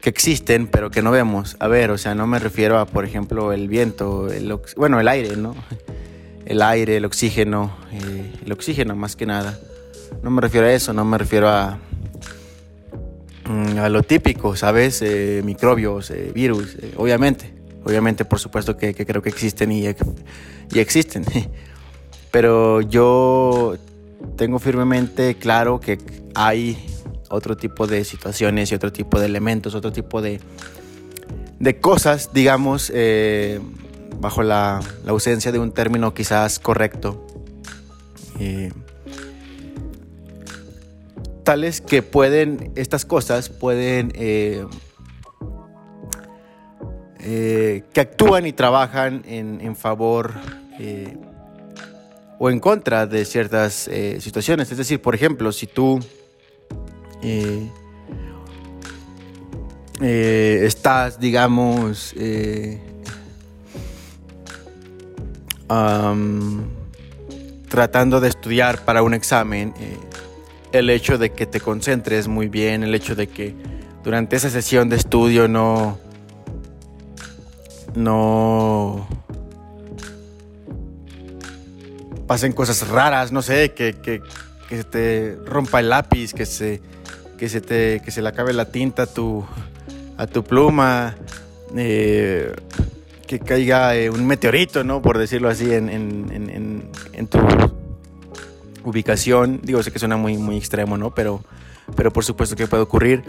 [0.00, 1.56] que existen, pero que no vemos.
[1.60, 5.06] A ver, o sea, no me refiero a, por ejemplo, el viento, el, bueno, el
[5.06, 5.54] aire, ¿no?
[6.44, 9.56] el aire, el oxígeno, eh, el oxígeno más que nada.
[10.24, 11.78] No me refiero a eso, no me refiero a,
[13.44, 15.02] mm, a lo típico, ¿sabes?
[15.02, 17.54] Eh, microbios, virus, obviamente.
[17.84, 21.24] Obviamente, por supuesto que, creo que existen y, y existen.
[22.36, 23.76] Pero yo
[24.36, 25.96] tengo firmemente claro que
[26.34, 26.76] hay
[27.30, 30.38] otro tipo de situaciones y otro tipo de elementos, otro tipo de,
[31.58, 32.92] de cosas, digamos,
[34.20, 37.26] bajo la, ausencia de un término quizás correcto.
[38.38, 38.70] Eh,
[41.42, 44.66] tales que pueden, estas cosas pueden, eh,
[47.20, 50.34] eh, que actúan y trabajan en, favor
[52.38, 54.70] o en contra de ciertas situaciones.
[54.70, 56.00] Es decir, por ejemplo, si tú
[60.00, 62.14] estás, digamos,
[67.68, 69.98] tratando de estudiar para un examen, eh,
[70.72, 73.54] el hecho de que te concentres muy bien, el hecho de que
[74.04, 75.98] durante esa sesión de estudio no,
[77.94, 79.06] no
[82.26, 84.22] pasen cosas raras, no sé, que, que,
[84.68, 86.80] se te rompa el lápiz, que se,
[87.38, 89.44] que se, te, que se le acabe la tinta a tu,
[90.16, 91.14] a tu pluma,
[91.76, 92.52] eh,
[93.26, 95.02] que caiga eh, un meteorito, ¿no?
[95.02, 97.38] Por decirlo así, en, en, en, tu
[98.84, 99.60] ubicación.
[99.62, 101.14] Digo, sé que suena muy, muy extremo, ¿no?
[101.14, 101.42] Pero,
[101.94, 103.22] pero por supuesto que puede ocurrir.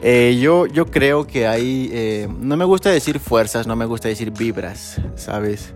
[0.00, 4.30] Eh, yo, yo creo que hay, no me gusta decir fuerzas, no me gusta decir
[4.30, 5.72] vibras, ¿sabes?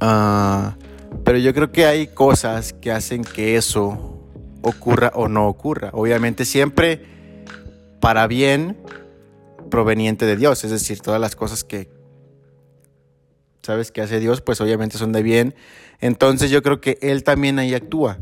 [0.00, 0.76] Ah,
[1.24, 4.20] pero yo creo que hay cosas que hacen que eso
[4.62, 5.90] ocurra o no ocurra.
[5.92, 7.04] Obviamente siempre
[8.00, 8.78] para bien
[9.70, 11.88] proveniente de Dios, es decir, todas las cosas que
[13.62, 15.54] sabes que hace Dios, pues obviamente son de bien.
[16.00, 18.18] Entonces yo creo que él también ahí actúa.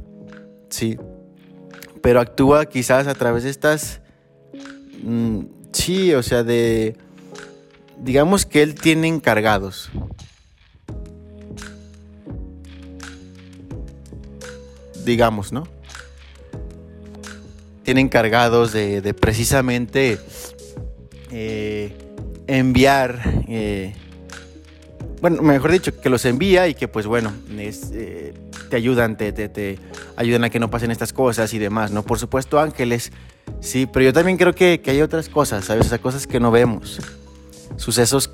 [0.68, 0.98] Sí.
[2.02, 4.00] Pero actúa quizás a través de estas
[5.02, 5.40] mm,
[5.72, 6.96] sí, o sea, de
[8.00, 9.90] digamos que él tiene encargados.
[15.04, 15.66] Digamos, ¿no?
[17.82, 20.18] Tienen encargados de, precisamente
[21.30, 21.92] eh,
[22.46, 23.94] enviar, eh,
[25.20, 28.34] bueno, mejor dicho, que los envía y que pues bueno, eh,
[28.68, 29.78] te ayudan, te, te,
[30.16, 32.02] ayudan a que no pasen estas cosas y demás, ¿no?
[32.02, 33.10] Por supuesto ángeles,
[33.60, 35.86] sí, pero yo también creo que, hay otras cosas, ¿sabes?
[35.86, 37.00] O sea, cosas que no vemos,
[37.76, 38.30] sucesos,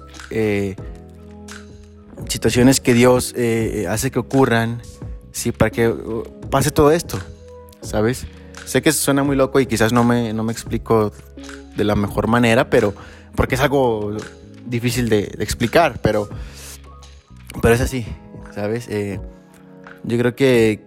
[2.29, 3.35] situaciones que Dios
[3.89, 4.83] hace que ocurran,
[5.35, 7.19] sí, para que uh, pase todo esto,
[7.83, 8.27] ¿sabes?
[8.65, 11.13] Sé que suena muy loco y quizás no me, no me explico
[11.77, 12.95] de la mejor manera, pero
[13.35, 14.17] porque es algo
[14.65, 16.29] difícil de, explicar, pero,
[17.61, 18.07] pero es así,
[18.55, 18.87] ¿sabes?
[18.89, 19.21] Eh,
[20.05, 20.85] yo creo que,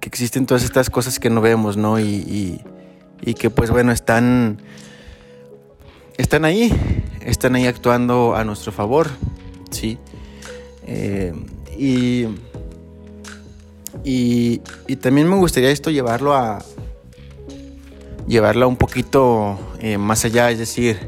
[0.00, 2.00] que existen todas estas cosas que no vemos, ¿no?
[2.00, 2.60] Y,
[3.24, 4.58] y, que pues bueno, están,
[6.18, 6.72] están ahí,
[7.20, 9.08] están ahí actuando a nuestro favor,
[9.70, 9.96] ¿sí?
[10.86, 11.32] Eh,
[11.78, 12.26] y
[14.04, 14.58] y,
[15.00, 16.64] también me gustaría esto llevarlo a
[18.26, 20.98] llevarlo un poquito eh, más allá, es decir,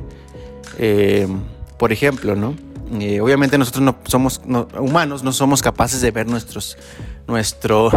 [0.79, 1.27] eh,
[1.79, 2.55] por ejemplo, ¿no?
[3.01, 4.41] Eh, obviamente nosotros no somos
[4.79, 6.77] humanos, no somos capaces de ver nuestros,
[7.27, 7.91] nuestro,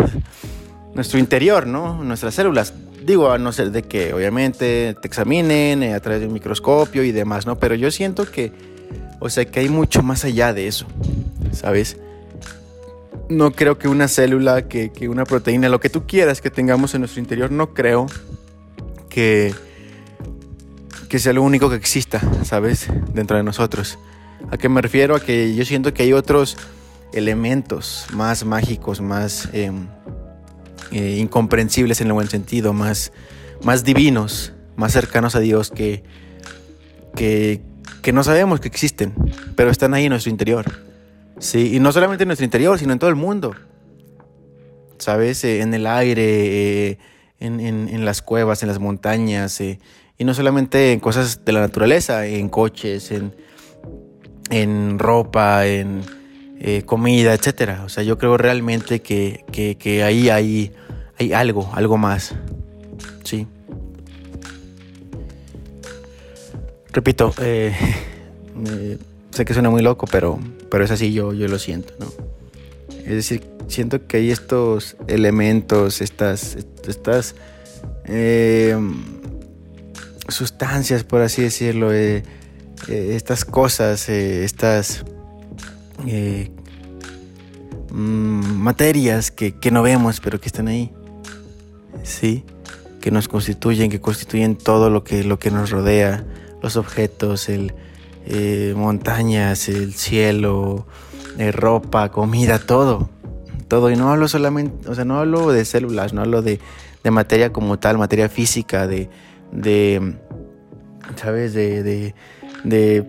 [0.95, 2.03] nuestro interior, ¿no?
[2.03, 2.73] Nuestras células.
[3.03, 7.11] Digo, a no ser de que obviamente te examinen a través de un microscopio y
[7.11, 7.57] demás, ¿no?
[7.57, 8.51] Pero yo siento que,
[9.19, 10.85] o sea, que hay mucho más allá de eso,
[11.51, 11.97] ¿sabes?
[13.29, 17.01] No creo que una célula, que, una proteína, lo que tú quieras que tengamos en
[17.01, 18.07] nuestro interior, no creo
[19.09, 19.53] que,
[21.09, 22.87] que sea lo único que exista, ¿sabes?
[23.13, 23.99] Dentro de nosotros.
[24.49, 25.15] ¿A qué me refiero?
[25.15, 26.57] A que yo siento que hay otros
[27.13, 29.87] elementos más mágicos, más em,
[30.91, 33.11] eh, incomprensibles en el buen sentido, más,
[33.63, 36.03] más divinos, más cercanos a Dios que,
[37.15, 37.61] que,
[38.01, 39.13] que no sabemos que existen,
[39.55, 40.65] pero están ahí en nuestro interior.
[41.39, 43.55] Sí, y no solamente en nuestro interior, sino en todo el mundo.
[44.97, 45.43] ¿Sabes?
[45.43, 46.97] Eh, en el aire, eh,
[47.39, 49.79] en, las cuevas, en las montañas, eh,
[50.17, 53.35] y no solamente en cosas de la naturaleza, en coches, en,
[54.49, 56.01] en ropa, en
[56.85, 57.81] comida, etc.
[57.85, 60.73] O sea, yo creo realmente que, que, ahí hay,
[61.19, 62.33] hay algo, algo más.
[63.23, 63.45] Sí.
[66.91, 67.31] Repito,
[69.31, 72.07] sé que suena muy loco, pero pero es así, yo, yo lo siento, ¿no?
[72.89, 77.35] Es decir, siento que hay estos elementos, estas, estas
[78.05, 78.95] em,
[80.27, 82.23] sustancias, por así decirlo, eh,
[82.87, 85.05] eh, estas cosas, eh, estas
[87.91, 90.91] mm, materias que, que, no vemos, pero que están ahí,
[92.03, 92.43] ¿sí?
[93.01, 96.25] Que nos constituyen, que constituyen todo lo que, lo que nos rodea,
[96.61, 97.73] los objetos, el,
[98.29, 100.85] eh, montañas, el cielo,
[101.37, 103.09] eh, ropa, comida, todo.
[103.69, 103.89] Todo.
[103.89, 106.59] Y no hablo solamente, o sea, no hablo de células, no hablo de,
[107.09, 109.09] materia como tal, materia física, de,
[109.53, 110.17] de
[111.15, 111.53] ¿sabes?
[111.53, 112.13] De,
[112.65, 113.05] de,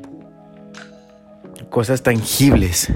[1.69, 2.93] cosas tangibles,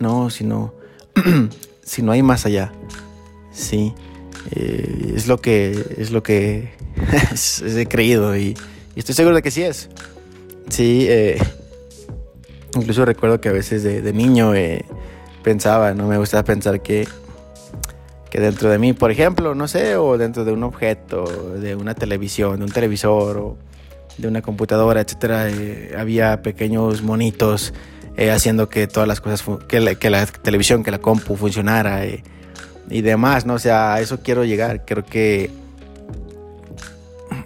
[0.00, 0.28] ¿no?
[0.28, 0.74] Sino,
[1.84, 2.72] si no hay más allá,
[3.52, 3.94] ¿sí?
[4.50, 6.70] Eh, es lo que, es lo que
[7.64, 8.56] he creído y,
[8.96, 9.88] y, estoy seguro de que sí es.
[10.68, 11.38] Sí, eh,
[12.74, 14.84] Incluso recuerdo que a veces de, niño eh,
[15.42, 17.06] pensaba, no me gustaba pensar que,
[18.30, 21.24] que dentro de mí, por ejemplo, no sé, o dentro de un objeto,
[21.58, 23.56] de una televisión, de un televisor
[24.18, 27.72] de una computadora, etcétera, eh, había pequeños monitos
[28.16, 32.04] eh, haciendo que todas las cosas, que la, que la, televisión, que la compu funcionara
[32.06, 33.54] y demás, ¿no?
[33.54, 34.84] O sea, a eso quiero llegar.
[34.84, 35.50] Creo que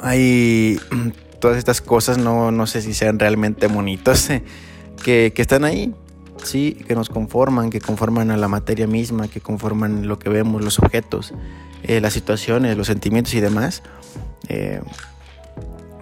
[0.01, 0.81] hay
[1.41, 4.29] todas estas cosas, no, no sé si sean realmente bonitos,
[5.05, 5.95] que, están ahí,
[6.43, 10.65] sí, que nos conforman, que conforman a la materia misma, que conforman lo que vemos,
[10.65, 11.35] los objetos,
[11.83, 13.83] eh, las situaciones, los sentimientos y demás,
[14.49, 14.81] eh,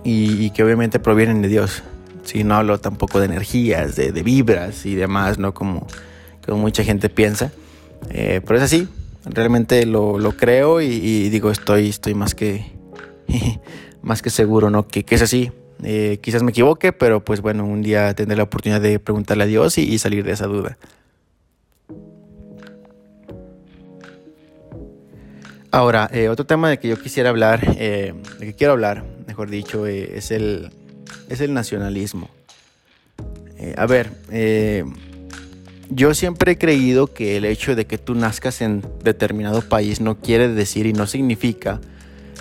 [0.04, 1.82] y, que obviamente provienen de Dios.
[2.24, 5.52] Sí, no hablo tampoco de energías, de, vibras y demás, ¿no?
[5.52, 5.86] Como,
[6.44, 7.52] como mucha gente piensa.
[8.10, 8.88] Eh, pero es así,
[9.24, 12.72] realmente lo, creo y, digo, estoy, estoy más que,
[14.02, 14.86] más que seguro, ¿no?
[14.86, 15.50] Que es así.
[15.82, 19.46] Eh, quizás me equivoque, pero pues bueno, un día tendré la oportunidad de preguntarle a
[19.46, 20.78] Dios y, salir de esa duda.
[25.70, 29.50] Ahora, eh, otro tema de que yo quisiera hablar, eh, de que quiero hablar, mejor
[29.50, 30.70] dicho, es, el,
[31.28, 32.28] es el nacionalismo.
[33.76, 34.10] a ver,
[35.88, 40.18] yo siempre he creído que el hecho de que tú nazcas en determinado país no
[40.18, 41.80] quiere decir y no significa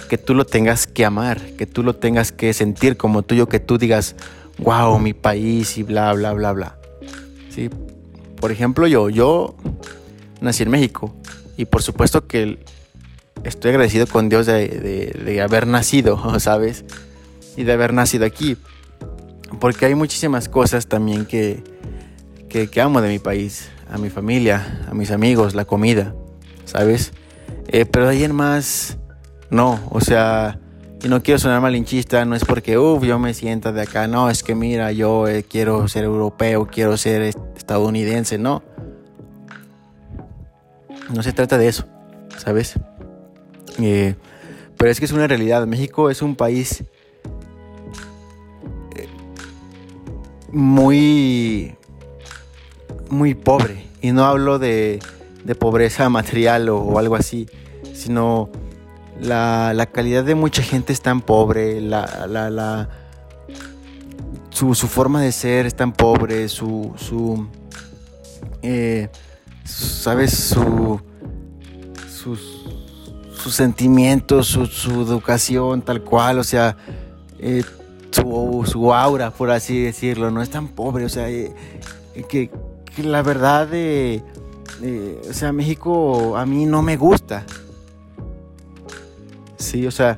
[0.10, 3.60] que tú lo tengas que amar, que tú lo tengas que sentir como tuyo, que
[3.60, 4.16] tú digas,
[4.60, 6.78] wow, mi país y bla, bla, bla, bla.
[7.50, 7.70] ¿Sí?
[8.40, 9.56] Por ejemplo, yo, yo
[10.40, 11.14] nací en México
[11.58, 12.60] y por supuesto que
[13.44, 16.86] estoy agradecido con Dios de, haber nacido, ¿sabes?
[17.56, 18.58] Y de haber nacido aquí.
[19.60, 21.64] Porque hay muchísimas cosas también que,
[22.50, 26.16] que, amo de mi país, a mi familia, a mis amigos, la comida,
[26.66, 27.12] ¿sabes?
[27.68, 28.98] Eh, pero de ahí en más,
[29.52, 30.58] no, o sea,
[31.04, 34.30] y no quiero sonar malinchista, no es porque, uff, yo me siento de acá, no,
[34.30, 38.64] es que mira, yo eh, quiero ser europeo, quiero ser estadounidense, no.
[41.14, 41.86] No se trata de eso,
[42.38, 42.76] ¿sabes?
[43.80, 44.16] Eh,
[44.78, 46.86] pero es que es una realidad, México es un país
[48.96, 49.10] eh,
[50.50, 51.76] muy,
[53.10, 55.00] muy pobre, y no hablo de,
[55.44, 57.50] de pobreza material o algo así,
[57.94, 58.50] sino
[59.22, 62.90] la, calidad de mucha gente es tan pobre, la, la,
[64.50, 67.48] su, forma de ser es tan pobre, su, su
[68.64, 69.10] eh,
[69.64, 71.00] sabes, su,
[72.10, 76.78] sus, sentimientos, su, educación tal cual, o sea,
[77.40, 77.64] eh,
[78.12, 81.54] su, aura, por así decirlo, no es tan pobre, o sea, eh,
[82.28, 82.50] que,
[82.96, 83.70] que, la verdad,
[85.30, 87.46] o sea, México a mí no me gusta.
[89.62, 90.18] Sí, o sea,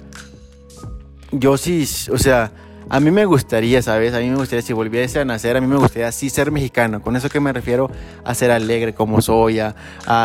[1.32, 2.51] yo sí, o sea,
[2.89, 4.13] a mí me gustaría, ¿sabes?
[4.13, 7.01] A mí me gustaría, si volviese a nacer, a mí me gustaría sí ser mexicano.
[7.01, 7.89] Con eso que me refiero
[8.23, 9.75] a ser alegre como soy, a,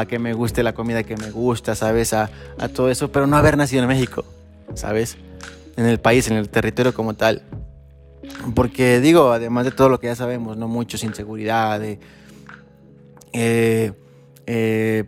[0.08, 2.12] que me guste la comida que me gusta, ¿sabes?
[2.12, 2.30] A,
[2.74, 4.24] todo eso, pero no haber nacido en México,
[4.74, 5.16] ¿sabes?
[5.76, 7.42] En el país, en el territorio como tal.
[8.54, 11.98] Porque digo, además de todo lo que ya sabemos, no muchos inseguridad, eh,
[14.46, 15.04] eh,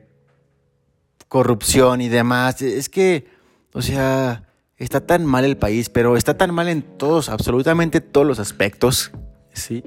[1.29, 3.39] corrupción y demás, es que
[3.72, 4.44] o sea,
[4.76, 9.12] está tan mal el país, pero está tan mal en todos, absolutamente todos los aspectos,
[9.52, 9.85] ¿sí?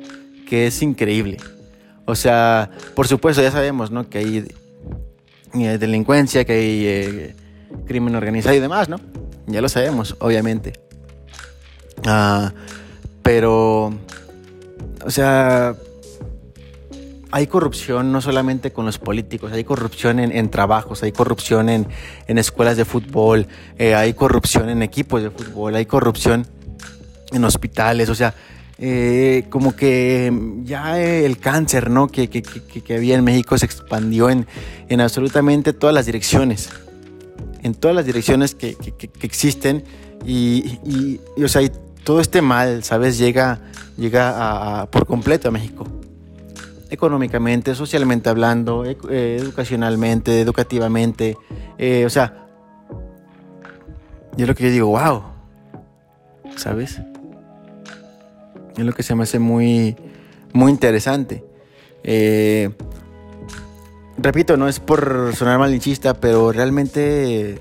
[0.47, 1.37] Que es increíble.
[2.05, 4.09] O sea, por supuesto, ya sabemos, ¿no?
[4.09, 4.45] Que hay
[5.53, 7.35] eh, delincuencia, que hay eh,
[7.85, 8.99] crimen organizado y demás, ¿no?
[9.47, 10.73] Ya lo sabemos, obviamente.
[12.05, 12.53] Ah,
[13.21, 13.93] pero,
[15.05, 15.75] o sea,
[17.33, 21.87] hay corrupción no solamente con los políticos, hay corrupción en, trabajos, hay corrupción en,
[22.27, 23.47] escuelas de fútbol,
[23.79, 26.45] eh, hay corrupción en equipos de fútbol, hay corrupción
[27.31, 28.35] en hospitales, o sea,
[28.77, 30.31] eh, como que
[30.63, 32.07] ya el cáncer ¿no?
[32.07, 32.43] que,
[32.95, 34.45] había en México se expandió en,
[35.01, 36.69] absolutamente todas las direcciones,
[37.63, 38.77] en todas las direcciones que,
[39.23, 39.83] existen
[40.23, 41.67] y, o sea,
[42.03, 43.17] todo este mal, ¿sabes?
[43.17, 43.59] Llega,
[43.97, 45.87] llega por completo a México
[46.93, 51.37] económicamente, socialmente hablando, eh, educacionalmente, educativamente.
[51.79, 52.45] Eh, o sea,
[54.37, 55.23] yo lo que yo digo, wow,
[56.55, 57.01] ¿sabes?
[58.77, 59.95] Es lo que se me hace muy,
[60.53, 61.43] muy interesante.
[62.03, 62.69] Eh,
[64.17, 67.59] repito, no es por sonar malinchista, pero realmente,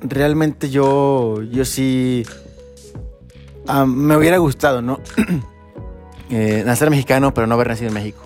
[0.00, 2.24] realmente yo, yo sí,
[3.66, 5.00] ah, me hubiera gustado, ¿no?
[6.30, 8.22] eh, nacer mexicano, pero no haber nacido en México.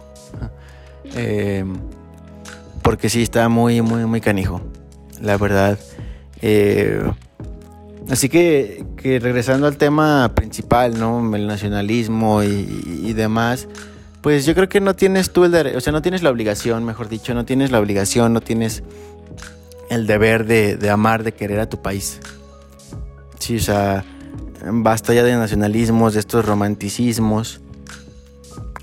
[1.16, 1.64] Eh,
[2.82, 4.60] porque sí, está muy, muy, muy canijo,
[5.20, 5.78] la verdad.
[6.42, 7.02] Eh,
[8.10, 11.34] así que, que, regresando al tema principal, ¿no?
[11.34, 13.68] El nacionalismo y, demás.
[14.20, 16.84] Pues yo creo que no tienes tú el derecho, o sea, no tienes la obligación,
[16.84, 18.82] mejor dicho, no tienes la obligación, no tienes
[19.90, 22.20] el deber de, de amar, de querer a tu país.
[23.38, 24.04] Sí, o sea,
[24.62, 27.60] basta ya de nacionalismos, de estos romanticismos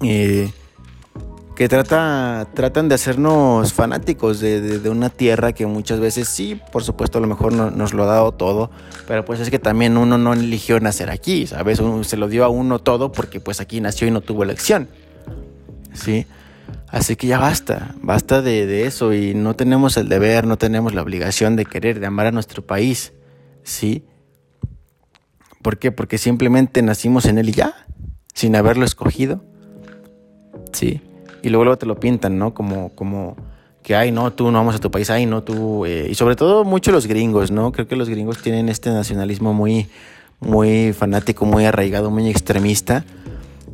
[0.01, 7.19] que trata, tratan de hacernos fanáticos de, una tierra que muchas veces sí, por supuesto,
[7.19, 8.71] a lo mejor no, nos lo ha dado todo,
[9.07, 11.79] pero pues es que también uno no eligió nacer aquí, ¿sabes?
[11.79, 14.87] Uno, se lo dio a uno todo porque pues aquí nació y no tuvo elección,
[15.93, 16.25] ¿sí?
[16.87, 20.95] Así que ya basta, basta de, de eso y no tenemos el deber, no tenemos
[20.95, 23.13] la obligación de querer, de amar a nuestro país,
[23.61, 24.03] ¿sí?
[25.61, 25.91] ¿Por qué?
[25.91, 27.85] Porque simplemente nacimos en él y ya,
[28.33, 29.43] sin haberlo escogido,
[30.71, 31.01] ¿sí?
[31.41, 32.53] y luego, luego te lo pintan, ¿no?
[32.53, 33.35] Como, como
[33.83, 35.85] que, ay, no, tú no vamos a tu país, ay, no, tú.
[35.85, 37.71] Eh, y sobre todo mucho los gringos, ¿no?
[37.71, 39.87] Creo que los gringos tienen este nacionalismo muy,
[40.39, 43.05] muy fanático, muy arraigado, muy extremista.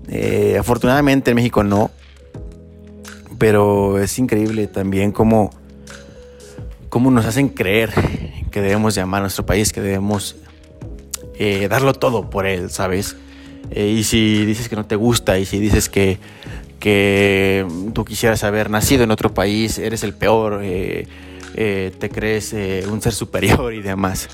[0.08, 1.91] Eh, afortunadamente en México no.
[3.38, 5.52] Pero es increíble también cómo,
[6.89, 7.91] cómo nos hacen creer
[8.52, 10.38] que debemos llamar a nuestro país, que debemos
[11.38, 13.18] eh, darlo todo por él, ¿sabes?
[13.70, 16.20] y si dices que no te gusta y si dices que
[16.80, 21.08] que tú quisieras haber nacido en otro país, eres el peor, eh,
[21.56, 24.30] eh, te crees eh, un ser superior y demás.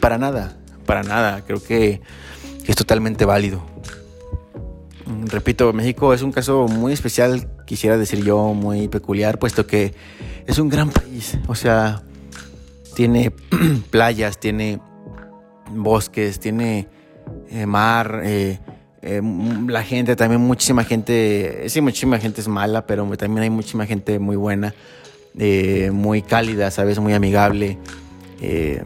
[0.00, 0.56] Para nada,
[0.86, 2.00] para nada, creo que
[2.66, 3.64] es totalmente válido.
[5.26, 9.94] Repito, México es un caso muy especial, quisiera decir yo, muy peculiar, puesto que
[10.46, 12.02] es un gran país, o sea,
[12.94, 13.32] tiene
[13.90, 14.80] playas, tiene
[15.70, 16.88] bosques, tiene
[17.66, 18.22] mar,
[19.06, 19.20] eh,
[19.66, 24.18] la gente, también muchísima gente, sí, muchísima gente es mala, pero también hay muchísima gente
[24.18, 24.74] muy buena,
[25.38, 26.98] eh, muy cálida, ¿sabes?
[26.98, 27.76] Muy amigable.
[28.40, 28.82] Eh,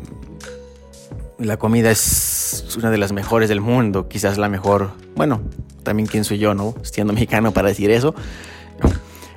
[1.38, 5.40] la comida es una de las mejores del mundo, quizás la mejor, bueno,
[5.84, 6.74] también quién soy yo, ¿no?
[6.82, 8.12] Siendo mexicano para decir eso.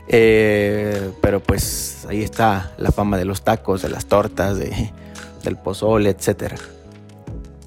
[0.07, 4.91] pero pues ahí está la fama de los tacos, de las tortas, de,
[5.43, 6.55] del pozole, etc.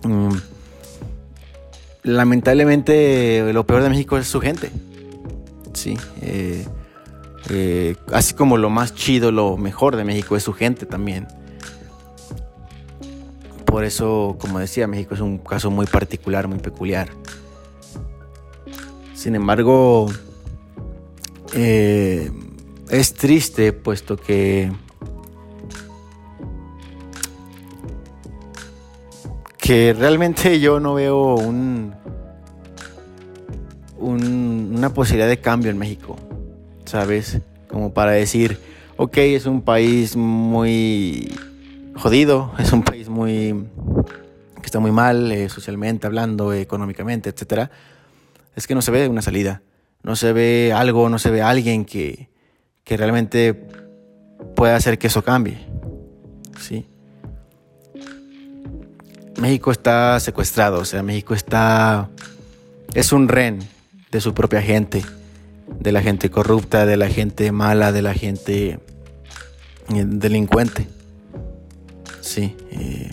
[0.02, 0.53] Mm
[2.04, 4.70] lamentablemente lo peor de México es su gente.
[5.72, 5.96] Sí.
[6.22, 6.64] Eh,
[7.50, 11.26] eh, así como lo más chido, lo mejor de México es su gente también.
[13.64, 17.08] Por eso, como decía, México es un caso muy particular, muy peculiar.
[19.14, 20.06] Sin embargo,
[21.54, 22.30] eh,
[22.88, 24.70] es triste puesto que
[29.64, 31.94] que realmente yo no veo un,
[33.98, 36.18] una posibilidad de cambio en México,
[36.84, 37.38] ¿sabes?
[37.66, 38.58] Como para decir,
[38.98, 41.34] ok, es un país muy
[41.94, 43.64] jodido, es un país muy
[44.60, 47.70] que está muy mal eh, socialmente hablando, económicamente, etcétera.
[48.56, 49.62] Es que no se ve una salida,
[50.02, 52.28] no se ve algo, no se ve alguien que,
[52.84, 53.54] que realmente
[54.54, 55.56] pueda hacer que eso cambie,
[56.60, 56.86] ¿sí?
[59.40, 62.08] México está secuestrado, o sea, México está...
[62.94, 63.60] es un ren
[64.10, 65.02] de su propia gente,
[65.80, 68.78] de la gente corrupta, de la gente mala, de la gente
[69.88, 70.86] eh, delincuente.
[72.20, 72.56] Sí.
[72.70, 73.12] Eh,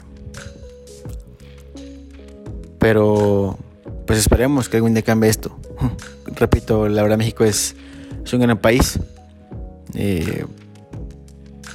[2.78, 3.58] pero
[4.06, 5.58] pues esperemos que algún día cambie esto.
[6.36, 7.76] Repito, la verdad México es,
[8.32, 9.00] un gran país.
[9.96, 10.46] Eh,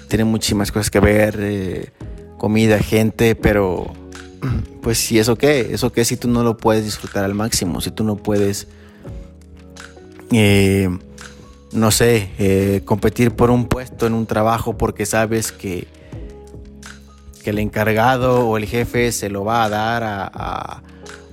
[0.09, 1.93] tiene muchísimas cosas que ver,
[2.39, 3.93] comida, gente, pero
[4.83, 7.91] pues si eso qué, eso qué si tú no lo puedes disfrutar al máximo, si
[7.91, 8.69] tú no puedes,
[10.33, 10.89] eh,
[11.73, 15.87] no sé, eh, competir por un puesto en un trabajo porque sabes que,
[17.43, 20.83] que el encargado o el jefe se lo va a dar a,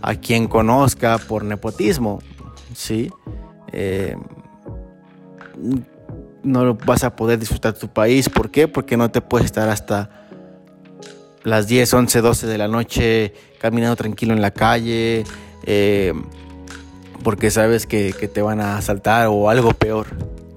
[0.02, 2.22] a, quien conozca por nepotismo,
[2.76, 3.12] ¿sí?
[3.72, 4.16] Eh,
[6.44, 8.68] no vas a poder disfrutar tu país, ¿por qué?
[8.68, 10.23] Porque no te puedes estar hasta
[11.44, 15.24] las 10, 11, 12 de la noche caminando tranquilo en la calle,
[15.66, 16.14] eh,
[17.24, 20.08] porque sabes que, te van a asaltar o algo peor.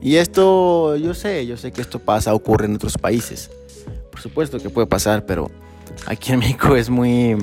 [0.01, 3.51] Y esto, yo sé, yo sé que esto pasa, ocurre en otros países.
[4.11, 5.51] Por supuesto que puede pasar, pero
[6.07, 7.35] aquí en México es muy...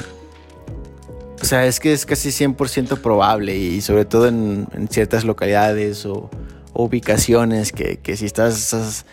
[1.42, 6.30] O sea, es que es casi 100% probable y sobre todo en, ciertas localidades o,
[6.74, 9.06] ubicaciones que, que si estás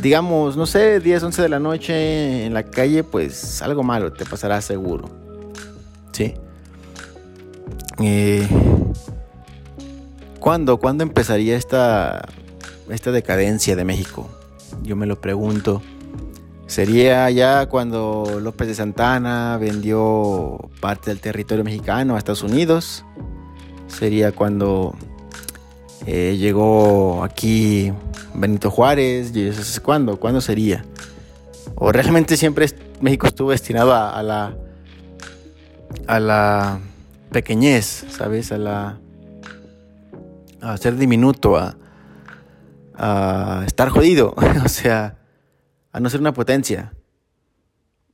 [0.00, 4.24] digamos, no sé, 10, 11 de la noche en la calle, pues algo malo te
[4.24, 5.08] pasará seguro.
[6.12, 6.34] ¿Sí?
[8.00, 8.46] Eh,
[10.40, 10.78] ¿Cuándo?
[10.78, 12.28] ¿Cuándo empezaría esta,
[12.88, 14.28] esta decadencia de México?
[14.82, 15.82] Yo me lo pregunto.
[16.66, 23.04] ¿Sería ya cuando López de Santana vendió parte del territorio mexicano a Estados Unidos?
[23.88, 24.94] ¿Sería cuando
[26.06, 27.92] eh, llegó aquí
[28.34, 30.84] Benito Juárez, y eso cuándo, cuándo sería.
[31.74, 32.66] O realmente siempre
[33.00, 34.56] México estuvo destinado a, la
[36.06, 36.80] a la
[37.30, 38.52] pequeñez, ¿sabes?
[38.52, 38.98] A la
[40.60, 41.76] a ser diminuto, a,
[42.94, 45.16] a estar jodido, o sea,
[45.92, 46.92] a no ser una potencia,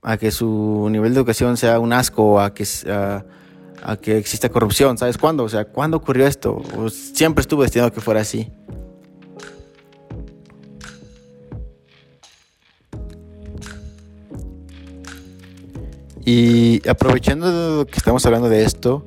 [0.03, 4.99] a que su nivel de educación sea un asco, a que, a, que exista corrupción,
[4.99, 5.45] ¿sabes cuándo?
[5.45, 6.63] O sea, ¿cuándo ocurrió esto?
[6.91, 8.53] siempre estuvo destinado a que fuera así.
[16.25, 19.05] Y aprovechando que estamos hablando de esto,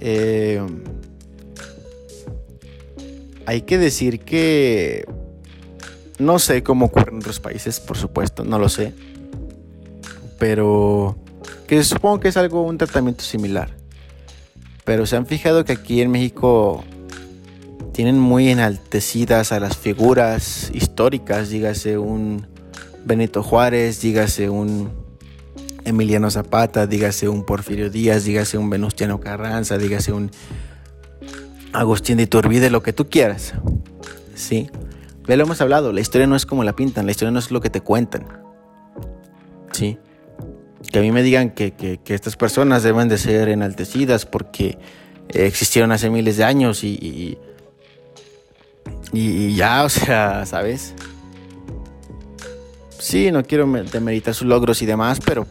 [0.00, 0.60] eh,
[3.46, 5.06] hay que decir que
[6.18, 8.94] no sé cómo ocurre en otros países, por supuesto, no lo sé.
[10.38, 11.16] Pero
[11.66, 13.70] que supongo que es algo, un tratamiento similar.
[14.84, 16.82] Pero se han fijado que aquí en México
[17.92, 22.46] tienen muy enaltecidas a las figuras históricas, dígase un
[23.04, 24.99] Benito Juárez, dígase un
[25.90, 30.30] Emiliano Zapata, dígase un Porfirio Díaz, dígase un Venustiano Carranza, dígase un
[31.72, 33.54] Agustín de Iturbide, lo que tú quieras.
[34.34, 34.70] Sí.
[35.28, 37.50] Ya lo hemos hablado, la historia no es como la pintan, la historia no es
[37.50, 38.26] lo que te cuentan.
[39.72, 39.98] Sí.
[40.90, 44.78] Que a mí me digan que, estas personas deben de ser enaltecidas porque
[45.28, 47.38] existieron hace miles de años y, y,
[49.12, 50.94] y ya, o sea, ¿sabes?
[52.98, 55.46] Sí, no quiero demeritar sus logros y demás, pero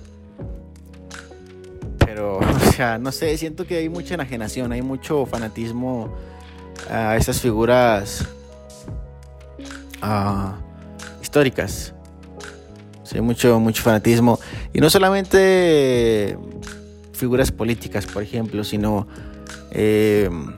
[3.00, 6.16] no sé, siento que hay mucha enajenación, hay mucho fanatismo
[6.90, 8.26] a esas figuras
[10.02, 10.56] ah,
[11.22, 11.94] históricas.
[13.04, 14.40] Sí, mucho, mucho fanatismo.
[14.72, 16.38] Y no solamente
[17.14, 19.08] figuras políticas, por ejemplo, sino
[19.72, 20.54] em,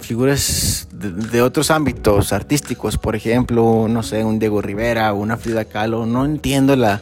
[0.00, 6.06] figuras de, otros ámbitos artísticos, por ejemplo, no sé, un Diego Rivera, una Frida Kahlo.
[6.06, 7.00] No entiendo la,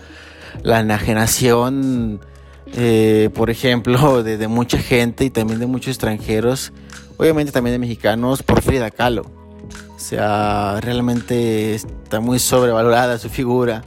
[0.63, 2.21] la enajenación
[2.77, 6.73] eh, por ejemplo, de, mucha gente y también de muchos extranjeros,
[7.17, 9.23] obviamente también de mexicanos, por Frida Kahlo.
[9.95, 13.85] O sea, realmente está muy sobrevalorada su figura.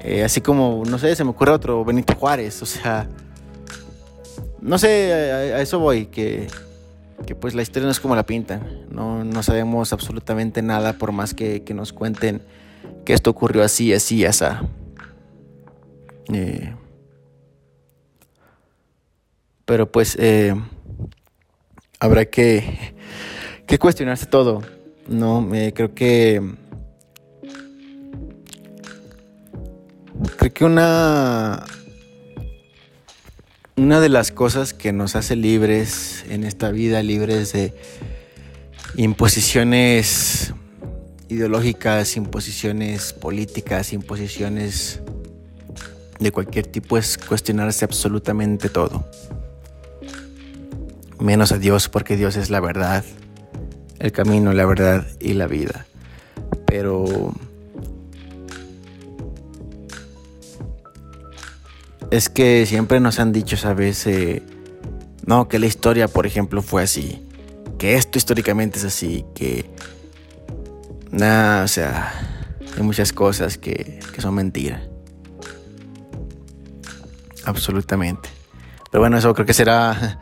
[0.00, 2.60] Eh, así como, no sé, se me ocurre otro, Benito Juárez.
[2.62, 3.08] O sea,
[4.60, 6.48] no sé, a, eso voy, que,
[7.26, 8.86] que, pues la historia no es como la pintan.
[8.90, 12.42] No, no sabemos absolutamente nada por más que, nos cuenten
[13.04, 14.44] que esto ocurrió así, así, así.
[16.32, 16.74] Eh,
[19.66, 20.54] pero pues eh,
[21.98, 22.94] habrá que,
[23.78, 24.62] cuestionarse todo,
[25.08, 25.46] ¿no?
[25.74, 26.40] creo que...
[30.38, 31.64] Creo que una...
[33.78, 37.74] Una de las cosas que nos hace libres en esta vida, libres de
[38.96, 40.54] imposiciones
[41.28, 45.02] ideológicas, imposiciones políticas, imposiciones
[46.18, 49.04] de cualquier tipo, es cuestionarse absolutamente todo
[51.18, 53.04] menos a Dios porque Dios es la verdad,
[53.98, 55.86] el camino, la verdad y la vida.
[56.66, 57.32] Pero
[62.10, 64.06] es que siempre nos han dicho, ¿sabes?
[64.06, 64.42] Eh,
[65.26, 67.22] no, que la historia, por ejemplo, fue así.
[67.78, 69.24] Que esto históricamente es así.
[69.34, 69.68] Que...
[71.10, 72.12] Nada, o sea,
[72.76, 74.82] hay muchas cosas que, que son mentiras.
[77.44, 78.28] Absolutamente.
[78.90, 80.20] Pero bueno, eso creo que será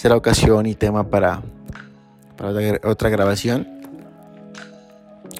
[0.00, 1.42] será ocasión y tema para,
[2.84, 3.68] otra grabación.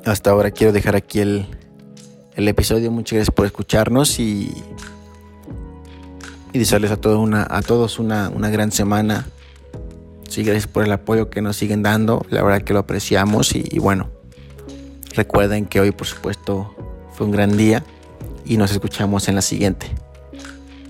[0.05, 1.47] Hasta ahora quiero dejar aquí el,
[2.37, 2.91] el episodio.
[2.91, 4.53] Muchas gracias por escucharnos y,
[6.53, 9.27] y desearles a todos una, a todos una, una gran semana.
[10.29, 12.27] Sí, gracias por el apoyo que nos siguen dando.
[12.29, 14.11] La verdad que lo apreciamos y, y bueno,
[15.15, 16.75] recuerden que hoy por supuesto
[17.15, 17.83] fue un gran día
[18.45, 19.87] y nos escuchamos en la siguiente.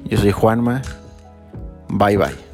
[0.06, 0.82] Yo soy Juanma.
[1.88, 2.49] Bye bye.